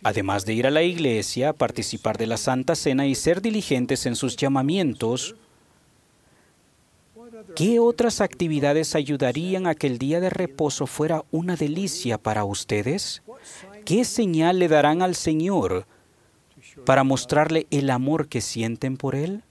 [0.03, 4.17] Además de ir a la iglesia, participar de la Santa Cena y ser diligentes en
[4.17, 5.37] sus llamamientos,
[7.55, 13.23] ¿qué otras actividades ayudarían a que el día de reposo fuera una delicia para ustedes?
[13.85, 15.87] ¿Qué señal le darán al Señor
[16.85, 19.43] para mostrarle el amor que sienten por Él?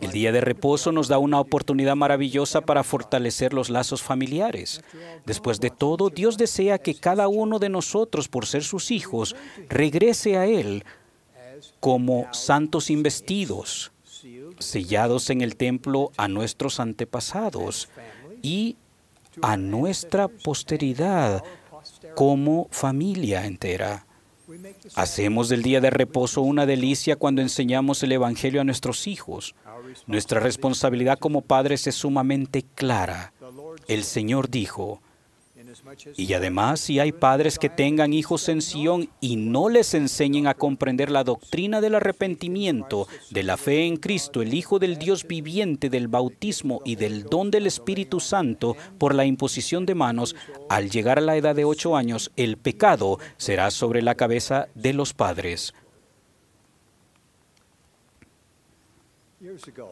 [0.00, 4.82] El día de reposo nos da una oportunidad maravillosa para fortalecer los lazos familiares.
[5.24, 9.36] Después de todo, Dios desea que cada uno de nosotros, por ser sus hijos,
[9.68, 10.84] regrese a Él
[11.80, 13.92] como santos investidos,
[14.58, 17.88] sellados en el templo a nuestros antepasados
[18.42, 18.76] y
[19.40, 21.42] a nuestra posteridad
[22.14, 24.07] como familia entera.
[24.94, 29.54] Hacemos del día de reposo una delicia cuando enseñamos el Evangelio a nuestros hijos.
[30.06, 33.32] Nuestra responsabilidad como padres es sumamente clara.
[33.86, 35.00] El Señor dijo,
[36.16, 40.54] y además, si hay padres que tengan hijos en Sion y no les enseñen a
[40.54, 45.90] comprender la doctrina del arrepentimiento, de la fe en Cristo, el Hijo del Dios viviente,
[45.90, 50.36] del bautismo y del don del Espíritu Santo por la imposición de manos,
[50.68, 54.92] al llegar a la edad de ocho años, el pecado será sobre la cabeza de
[54.92, 55.74] los padres.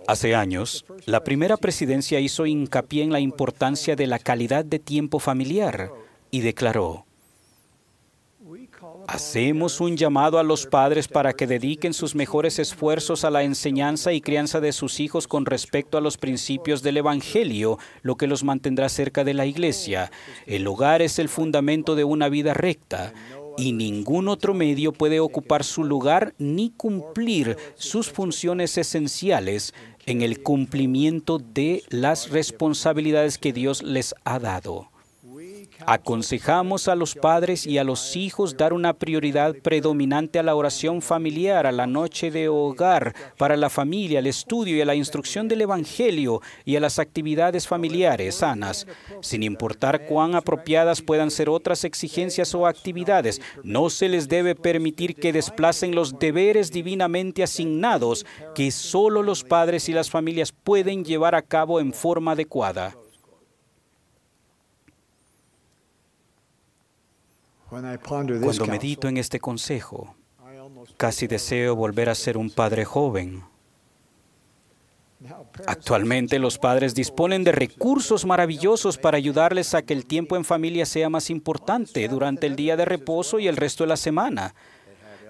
[0.06, 5.18] Hace años, la primera presidencia hizo hincapié en la importancia de la calidad de tiempo
[5.18, 5.90] familiar
[6.30, 7.06] y declaró,
[9.08, 14.12] Hacemos un llamado a los padres para que dediquen sus mejores esfuerzos a la enseñanza
[14.12, 18.44] y crianza de sus hijos con respecto a los principios del Evangelio, lo que los
[18.44, 20.10] mantendrá cerca de la iglesia.
[20.46, 23.12] El hogar es el fundamento de una vida recta
[23.56, 29.74] y ningún otro medio puede ocupar su lugar ni cumplir sus funciones esenciales
[30.06, 34.90] en el cumplimiento de las responsabilidades que Dios les ha dado.
[35.86, 41.00] Aconsejamos a los padres y a los hijos dar una prioridad predominante a la oración
[41.00, 45.46] familiar, a la noche de hogar, para la familia, al estudio y a la instrucción
[45.46, 48.86] del Evangelio y a las actividades familiares sanas,
[49.20, 53.40] sin importar cuán apropiadas puedan ser otras exigencias o actividades.
[53.62, 59.88] No se les debe permitir que desplacen los deberes divinamente asignados que solo los padres
[59.88, 62.96] y las familias pueden llevar a cabo en forma adecuada.
[67.68, 70.14] Cuando medito en este consejo,
[70.96, 73.42] casi deseo volver a ser un padre joven.
[75.66, 80.86] Actualmente los padres disponen de recursos maravillosos para ayudarles a que el tiempo en familia
[80.86, 84.54] sea más importante durante el día de reposo y el resto de la semana.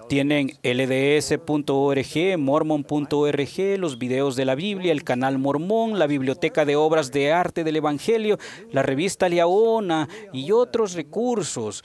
[0.09, 7.11] Tienen lds.org, mormon.org, los videos de la Biblia, el canal Mormón, la biblioteca de obras
[7.11, 8.37] de arte del Evangelio,
[8.71, 11.83] la revista Leona y otros recursos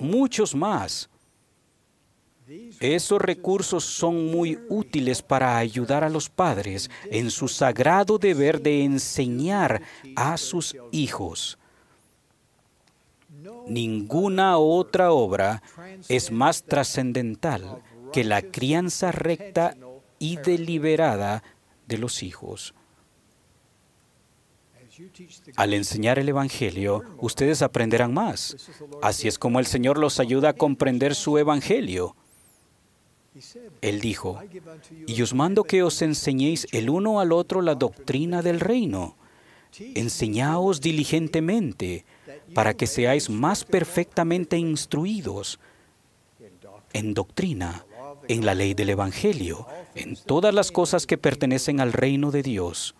[0.00, 1.08] muchos más.
[2.80, 8.84] Esos recursos son muy útiles para ayudar a los padres en su sagrado deber de
[8.84, 9.80] enseñar
[10.14, 11.58] a sus hijos.
[13.66, 15.62] Ninguna otra obra
[16.08, 19.76] es más trascendental que la crianza recta
[20.18, 21.42] y deliberada
[21.86, 22.74] de los hijos.
[25.56, 28.56] Al enseñar el Evangelio, ustedes aprenderán más.
[29.02, 32.16] Así es como el Señor los ayuda a comprender su Evangelio.
[33.80, 34.40] Él dijo,
[35.06, 39.16] y os mando que os enseñéis el uno al otro la doctrina del reino.
[39.78, 42.04] Enseñaos diligentemente
[42.54, 45.58] para que seáis más perfectamente instruidos
[46.92, 47.84] en doctrina,
[48.28, 49.66] en la ley del Evangelio,
[49.96, 52.94] en todas las cosas que pertenecen al reino de Dios.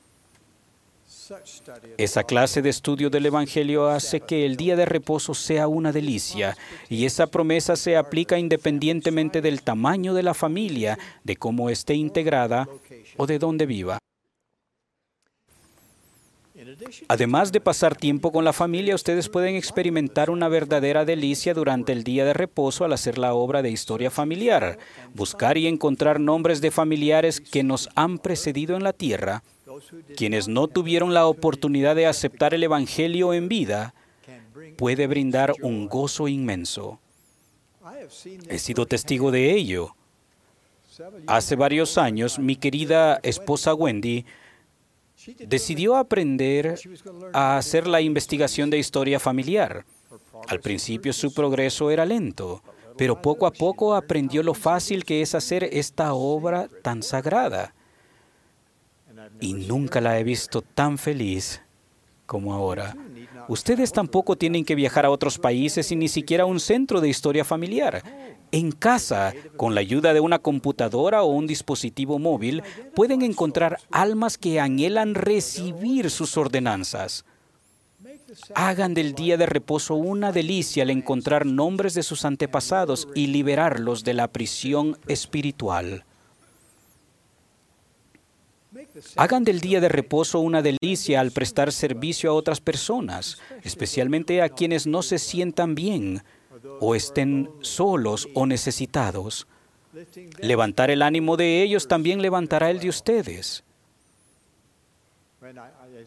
[1.97, 6.57] Esa clase de estudio del Evangelio hace que el día de reposo sea una delicia
[6.89, 12.69] y esa promesa se aplica independientemente del tamaño de la familia, de cómo esté integrada
[13.17, 13.99] o de dónde viva.
[17.09, 22.05] Además de pasar tiempo con la familia, ustedes pueden experimentar una verdadera delicia durante el
[22.05, 24.79] día de reposo al hacer la obra de historia familiar,
[25.15, 29.43] buscar y encontrar nombres de familiares que nos han precedido en la tierra
[30.17, 33.95] quienes no tuvieron la oportunidad de aceptar el Evangelio en vida,
[34.77, 37.01] puede brindar un gozo inmenso.
[38.49, 39.95] He sido testigo de ello.
[41.27, 44.25] Hace varios años, mi querida esposa Wendy
[45.47, 46.79] decidió aprender
[47.33, 49.85] a hacer la investigación de historia familiar.
[50.47, 52.63] Al principio su progreso era lento,
[52.97, 57.75] pero poco a poco aprendió lo fácil que es hacer esta obra tan sagrada
[59.41, 61.61] y nunca la he visto tan feliz
[62.27, 62.97] como ahora.
[63.49, 67.09] Ustedes tampoco tienen que viajar a otros países y ni siquiera a un centro de
[67.09, 68.03] historia familiar.
[68.53, 72.63] En casa, con la ayuda de una computadora o un dispositivo móvil,
[72.95, 77.25] pueden encontrar almas que anhelan recibir sus ordenanzas.
[78.55, 84.03] Hagan del día de reposo una delicia al encontrar nombres de sus antepasados y liberarlos
[84.05, 86.05] de la prisión espiritual.
[89.17, 94.49] Hagan del día de reposo una delicia al prestar servicio a otras personas, especialmente a
[94.49, 96.23] quienes no se sientan bien
[96.81, 99.47] o estén solos o necesitados.
[100.39, 103.65] Levantar el ánimo de ellos también levantará el de ustedes.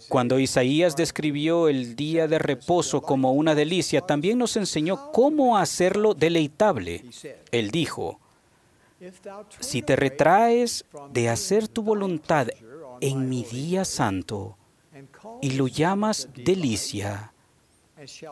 [0.10, 6.14] Cuando Isaías describió el día de reposo como una delicia, también nos enseñó cómo hacerlo
[6.14, 7.04] deleitable.
[7.52, 8.20] Él dijo,
[9.60, 12.48] si te retraes de hacer tu voluntad
[13.02, 14.58] en mi día santo
[15.42, 17.34] y lo llamas delicia,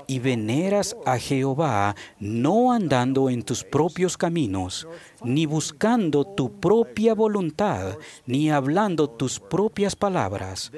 [0.05, 4.88] y veneras a Jehová, no andando en tus propios caminos,
[5.24, 7.97] ni buscando tu propia voluntad,
[8.28, 10.72] ni hablando tus propias palabras,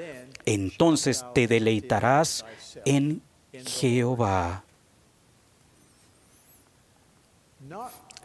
[0.46, 2.46] entonces te deleitarás
[2.86, 3.20] en
[3.52, 4.64] Jehová.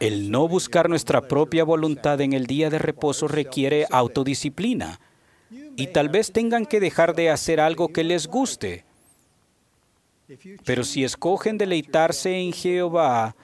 [0.00, 4.98] El no buscar nuestra propia voluntad en el día de reposo requiere autodisciplina
[5.76, 8.84] y tal vez tengan que dejar de hacer algo que les guste.
[10.64, 13.36] Pero si escogen deleitarse en Jehová,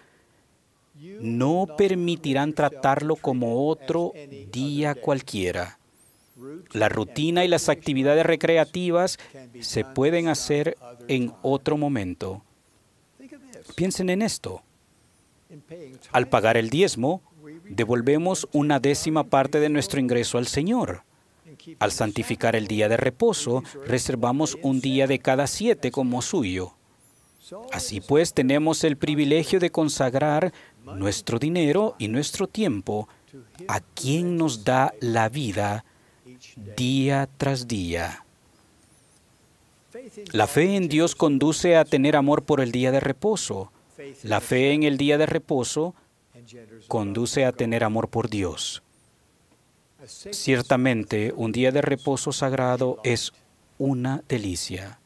[1.21, 4.13] no permitirán tratarlo como otro
[4.53, 5.79] día cualquiera.
[6.73, 9.19] La rutina y las actividades recreativas
[9.61, 10.77] se pueden hacer
[11.09, 12.43] en otro momento.
[13.75, 14.63] Piensen en esto.
[16.13, 17.23] Al pagar el diezmo,
[17.69, 21.03] devolvemos una décima parte de nuestro ingreso al Señor.
[21.79, 26.75] Al santificar el día de reposo, reservamos un día de cada siete como suyo.
[27.73, 30.53] Así pues, tenemos el privilegio de consagrar
[30.85, 33.09] nuestro dinero y nuestro tiempo
[33.69, 35.85] a quien nos da la vida
[36.77, 38.25] día tras día.
[40.33, 43.73] La fe en Dios conduce a tener amor por el día de reposo.
[44.23, 45.95] La fe en el día de reposo
[46.89, 48.83] conduce a tener amor por Dios.
[50.07, 53.33] Ciertamente, un día de reposo sagrado es
[53.79, 54.99] una delicia.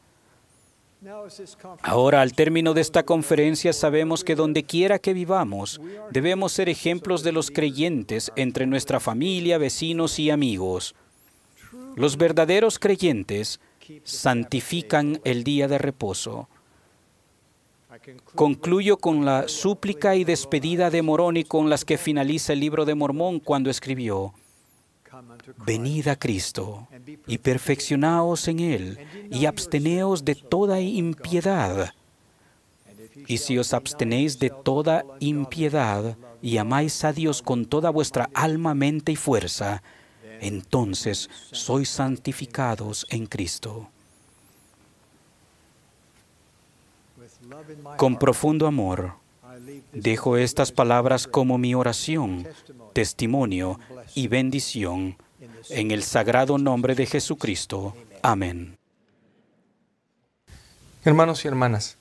[1.83, 5.79] Ahora, al término de esta conferencia, sabemos que donde quiera que vivamos,
[6.11, 10.95] debemos ser ejemplos de los creyentes entre nuestra familia, vecinos y amigos.
[11.95, 13.59] Los verdaderos creyentes
[14.03, 16.49] santifican el día de reposo.
[18.33, 22.95] Concluyo con la súplica y despedida de Moroni con las que finaliza el libro de
[22.95, 24.33] Mormón cuando escribió,
[25.65, 26.87] Venid a Cristo
[27.27, 28.99] y perfeccionaos en Él
[29.31, 31.93] y absteneos de toda impiedad.
[33.27, 38.75] Y si os abstenéis de toda impiedad y amáis a Dios con toda vuestra alma,
[38.75, 39.81] mente y fuerza,
[40.41, 43.89] entonces sois santificados en Cristo.
[47.97, 49.13] Con profundo amor,
[49.93, 52.47] dejo estas palabras como mi oración,
[52.93, 53.79] testimonio
[54.15, 55.17] y bendición
[55.69, 57.95] en el sagrado nombre de Jesucristo.
[58.23, 58.77] Amén.
[61.03, 61.97] Hermanos y hermanas,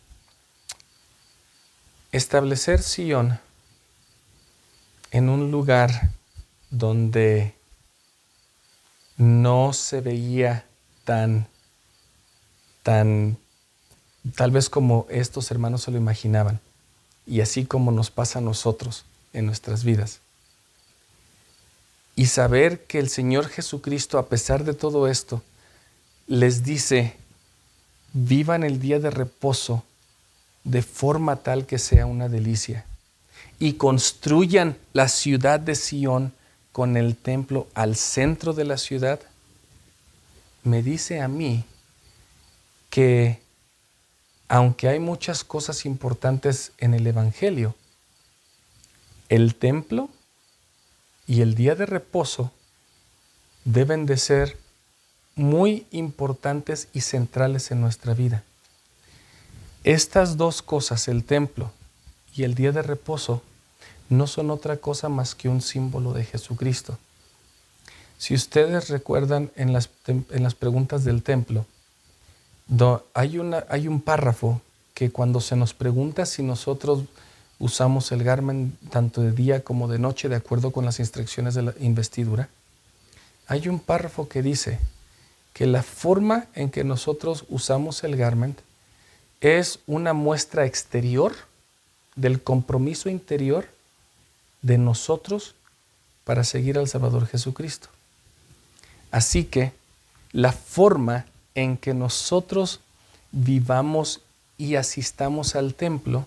[2.13, 3.39] establecer Sion
[5.11, 6.11] en un lugar
[6.71, 7.55] donde
[9.19, 10.65] no se veía
[11.05, 11.47] tan,
[12.83, 13.37] tan,
[14.37, 16.61] tal vez como estos hermanos se lo imaginaban,
[17.27, 20.21] y así como nos pasa a nosotros en nuestras vidas.
[22.17, 25.43] Y saber que el Señor Jesucristo, a pesar de todo esto,
[26.27, 27.17] les dice,
[28.13, 29.85] vivan el día de reposo
[30.63, 32.87] de forma tal que sea una delicia
[33.59, 36.33] y construyan la ciudad de Sión
[36.73, 39.21] con el templo al centro de la ciudad,
[40.65, 41.65] me dice a mí
[42.91, 43.41] que
[44.49, 47.75] aunque hay muchas cosas importantes en el Evangelio,
[49.29, 50.09] el templo
[51.27, 52.51] y el día de reposo
[53.65, 54.59] deben de ser
[55.37, 58.45] muy importantes y centrales en nuestra vida.
[59.83, 61.71] Estas dos cosas, el templo
[62.35, 63.43] y el día de reposo,
[64.09, 66.99] no son otra cosa más que un símbolo de Jesucristo.
[68.19, 71.67] Si ustedes recuerdan en las, en las preguntas del templo,
[73.13, 74.61] hay, una, hay un párrafo
[74.95, 77.05] que cuando se nos pregunta si nosotros
[77.59, 81.63] usamos el garment tanto de día como de noche de acuerdo con las instrucciones de
[81.63, 82.49] la investidura,
[83.47, 84.79] hay un párrafo que dice
[85.53, 88.59] que la forma en que nosotros usamos el garment
[89.41, 91.35] es una muestra exterior
[92.17, 93.69] del compromiso interior
[94.63, 95.55] de nosotros
[96.25, 97.89] para seguir al Salvador Jesucristo.
[99.11, 99.73] Así que
[100.33, 102.81] la forma en que nosotros
[103.31, 104.21] vivamos
[104.57, 106.27] y asistamos al templo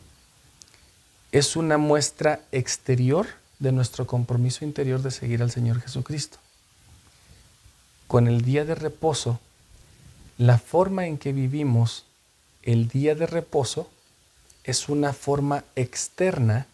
[1.32, 3.28] es una muestra exterior
[3.60, 6.38] de nuestro compromiso interior de seguir al Señor Jesucristo.
[8.08, 9.40] Con el día de reposo,
[10.38, 12.06] la forma en que vivimos
[12.64, 13.90] el día de reposo
[14.64, 16.68] es una forma externa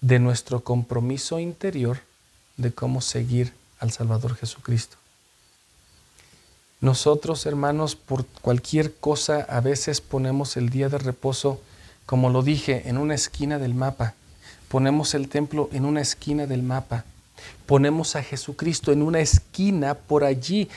[0.00, 1.98] de nuestro compromiso interior
[2.56, 4.96] de cómo seguir al Salvador Jesucristo.
[6.80, 11.60] Nosotros, hermanos, por cualquier cosa a veces ponemos el día de reposo,
[12.10, 14.14] como lo dije, en una esquina del mapa.
[14.66, 17.04] Ponemos el templo en una esquina del mapa.
[17.66, 20.68] Ponemos a Jesucristo en una esquina por allí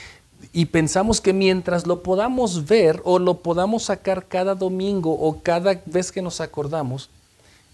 [0.52, 5.82] y pensamos que mientras lo podamos ver o lo podamos sacar cada domingo o cada
[5.86, 7.10] vez que nos acordamos,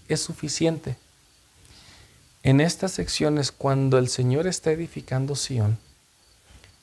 [0.07, 0.97] es suficiente.
[2.41, 5.77] En estas secciones, cuando el Señor está edificando Sión,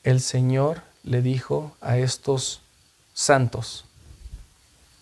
[0.05, 2.61] el Señor le dijo a estos
[3.13, 3.83] santos,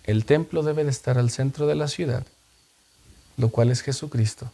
[0.07, 2.25] el templo debe de estar al centro de la ciudad,
[3.35, 4.49] lo cual es Jesucristo,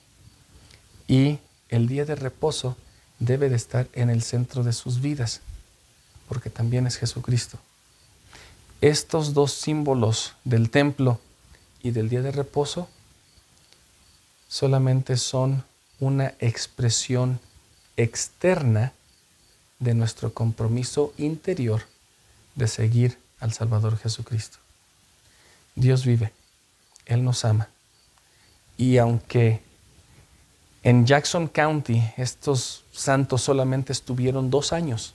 [1.08, 1.38] y
[1.70, 2.76] el día de reposo
[3.20, 5.42] debe de estar en el centro de sus vidas,
[6.28, 7.60] porque también es Jesucristo.
[8.82, 11.20] Estos dos símbolos del templo
[11.84, 12.90] y del día de reposo
[14.50, 15.64] solamente son
[16.00, 17.40] una expresión
[17.96, 18.92] externa
[19.78, 21.84] de nuestro compromiso interior
[22.56, 24.63] de seguir al Salvador Jesucristo.
[25.76, 26.32] Dios vive,
[27.06, 27.70] Él nos ama.
[28.78, 29.62] Y aunque
[30.84, 35.14] en Jackson County estos santos solamente estuvieron dos años,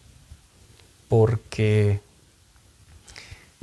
[1.09, 2.01] porque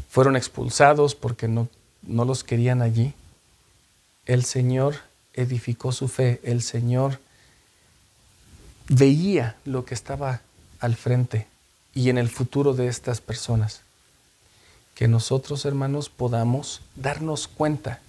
[0.10, 1.68] fueron expulsados, porque no,
[2.04, 3.14] no los querían allí,
[4.26, 4.96] el Señor
[5.34, 7.20] edificó su fe, el Señor
[8.88, 10.42] veía lo que estaba
[10.80, 11.48] al frente
[11.94, 13.82] y en el futuro de estas personas.
[14.96, 18.00] Que nosotros, hermanos, podamos darnos cuenta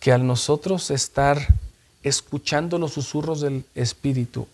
[0.00, 1.46] que al nosotros estar
[2.02, 4.46] escuchando los susurros del Espíritu,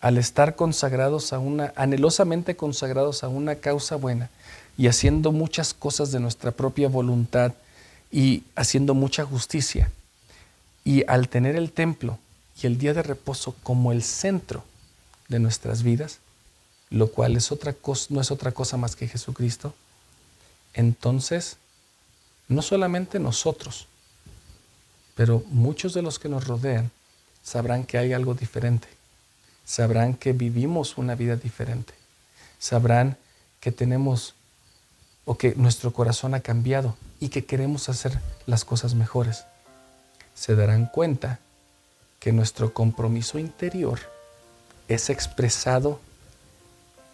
[0.00, 4.30] al estar consagrados a una, anhelosamente consagrados a una causa buena
[4.78, 7.52] y haciendo muchas cosas de nuestra propia voluntad
[8.10, 9.90] y haciendo mucha justicia,
[10.84, 12.18] y al tener el templo
[12.62, 14.64] y el día de reposo como el centro
[15.28, 16.18] de nuestras vidas,
[16.88, 17.74] lo cual es otra
[18.08, 19.74] no es otra cosa más que Jesucristo,
[20.74, 21.56] entonces
[22.48, 23.86] no solamente nosotros,
[25.14, 26.90] pero muchos de los que nos rodean
[27.42, 28.88] sabrán que hay algo diferente,
[29.64, 31.94] sabrán que vivimos una vida diferente,
[32.58, 33.16] sabrán
[33.60, 34.34] que tenemos
[35.24, 39.44] o que nuestro corazón ha cambiado y que queremos hacer las cosas mejores.
[40.34, 41.38] Se darán cuenta
[42.18, 44.00] que nuestro compromiso interior
[44.88, 46.00] es expresado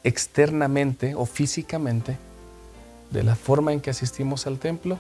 [0.02, 2.16] externamente o físicamente
[3.11, 4.98] de la forma en que asistimos al templo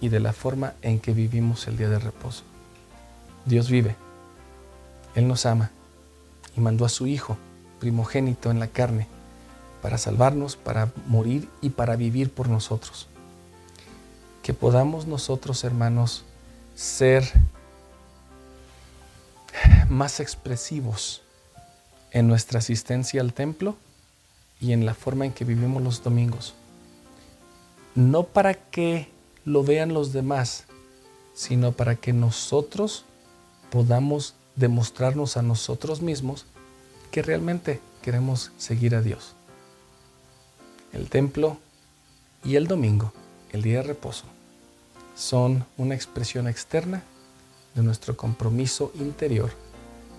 [0.00, 2.44] y de la forma en que vivimos el día de reposo.
[3.44, 3.96] Dios vive,
[5.14, 5.70] Él nos ama
[6.56, 7.36] y mandó a su Hijo,
[7.80, 9.06] primogénito en la carne,
[9.82, 13.08] para salvarnos, para morir y para vivir por nosotros.
[14.42, 16.24] Que podamos nosotros, hermanos,
[16.74, 17.30] ser
[19.88, 21.22] más expresivos
[22.10, 23.76] en nuestra asistencia al templo
[24.60, 26.54] y en la forma en que vivimos los domingos.
[27.94, 29.08] No para que
[29.44, 30.64] lo vean los demás,
[31.34, 33.04] sino para que nosotros
[33.70, 36.46] podamos demostrarnos a nosotros mismos
[37.10, 39.34] que realmente queremos seguir a Dios
[40.94, 41.58] el templo
[42.44, 43.12] y el domingo,
[43.50, 44.24] el día de reposo,
[45.16, 47.02] son una expresión externa
[47.74, 49.50] de nuestro compromiso interior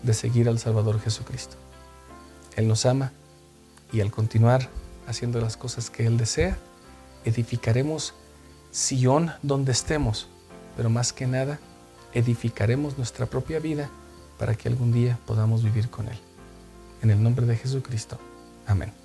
[0.04, 1.56] de seguir al Salvador Jesucristo.
[2.58, 3.14] Él nos ama
[3.94, 4.70] y al continuar
[5.08, 6.58] haciendo las cosas que Él desea,
[7.26, 8.14] edificaremos
[8.72, 10.28] Sion donde estemos,
[10.78, 11.60] pero más que nada,
[12.14, 13.90] edificaremos nuestra propia vida
[14.38, 16.18] para que algún día podamos vivir con Él.
[17.02, 18.18] En el nombre de Jesucristo.
[18.68, 19.05] Amén.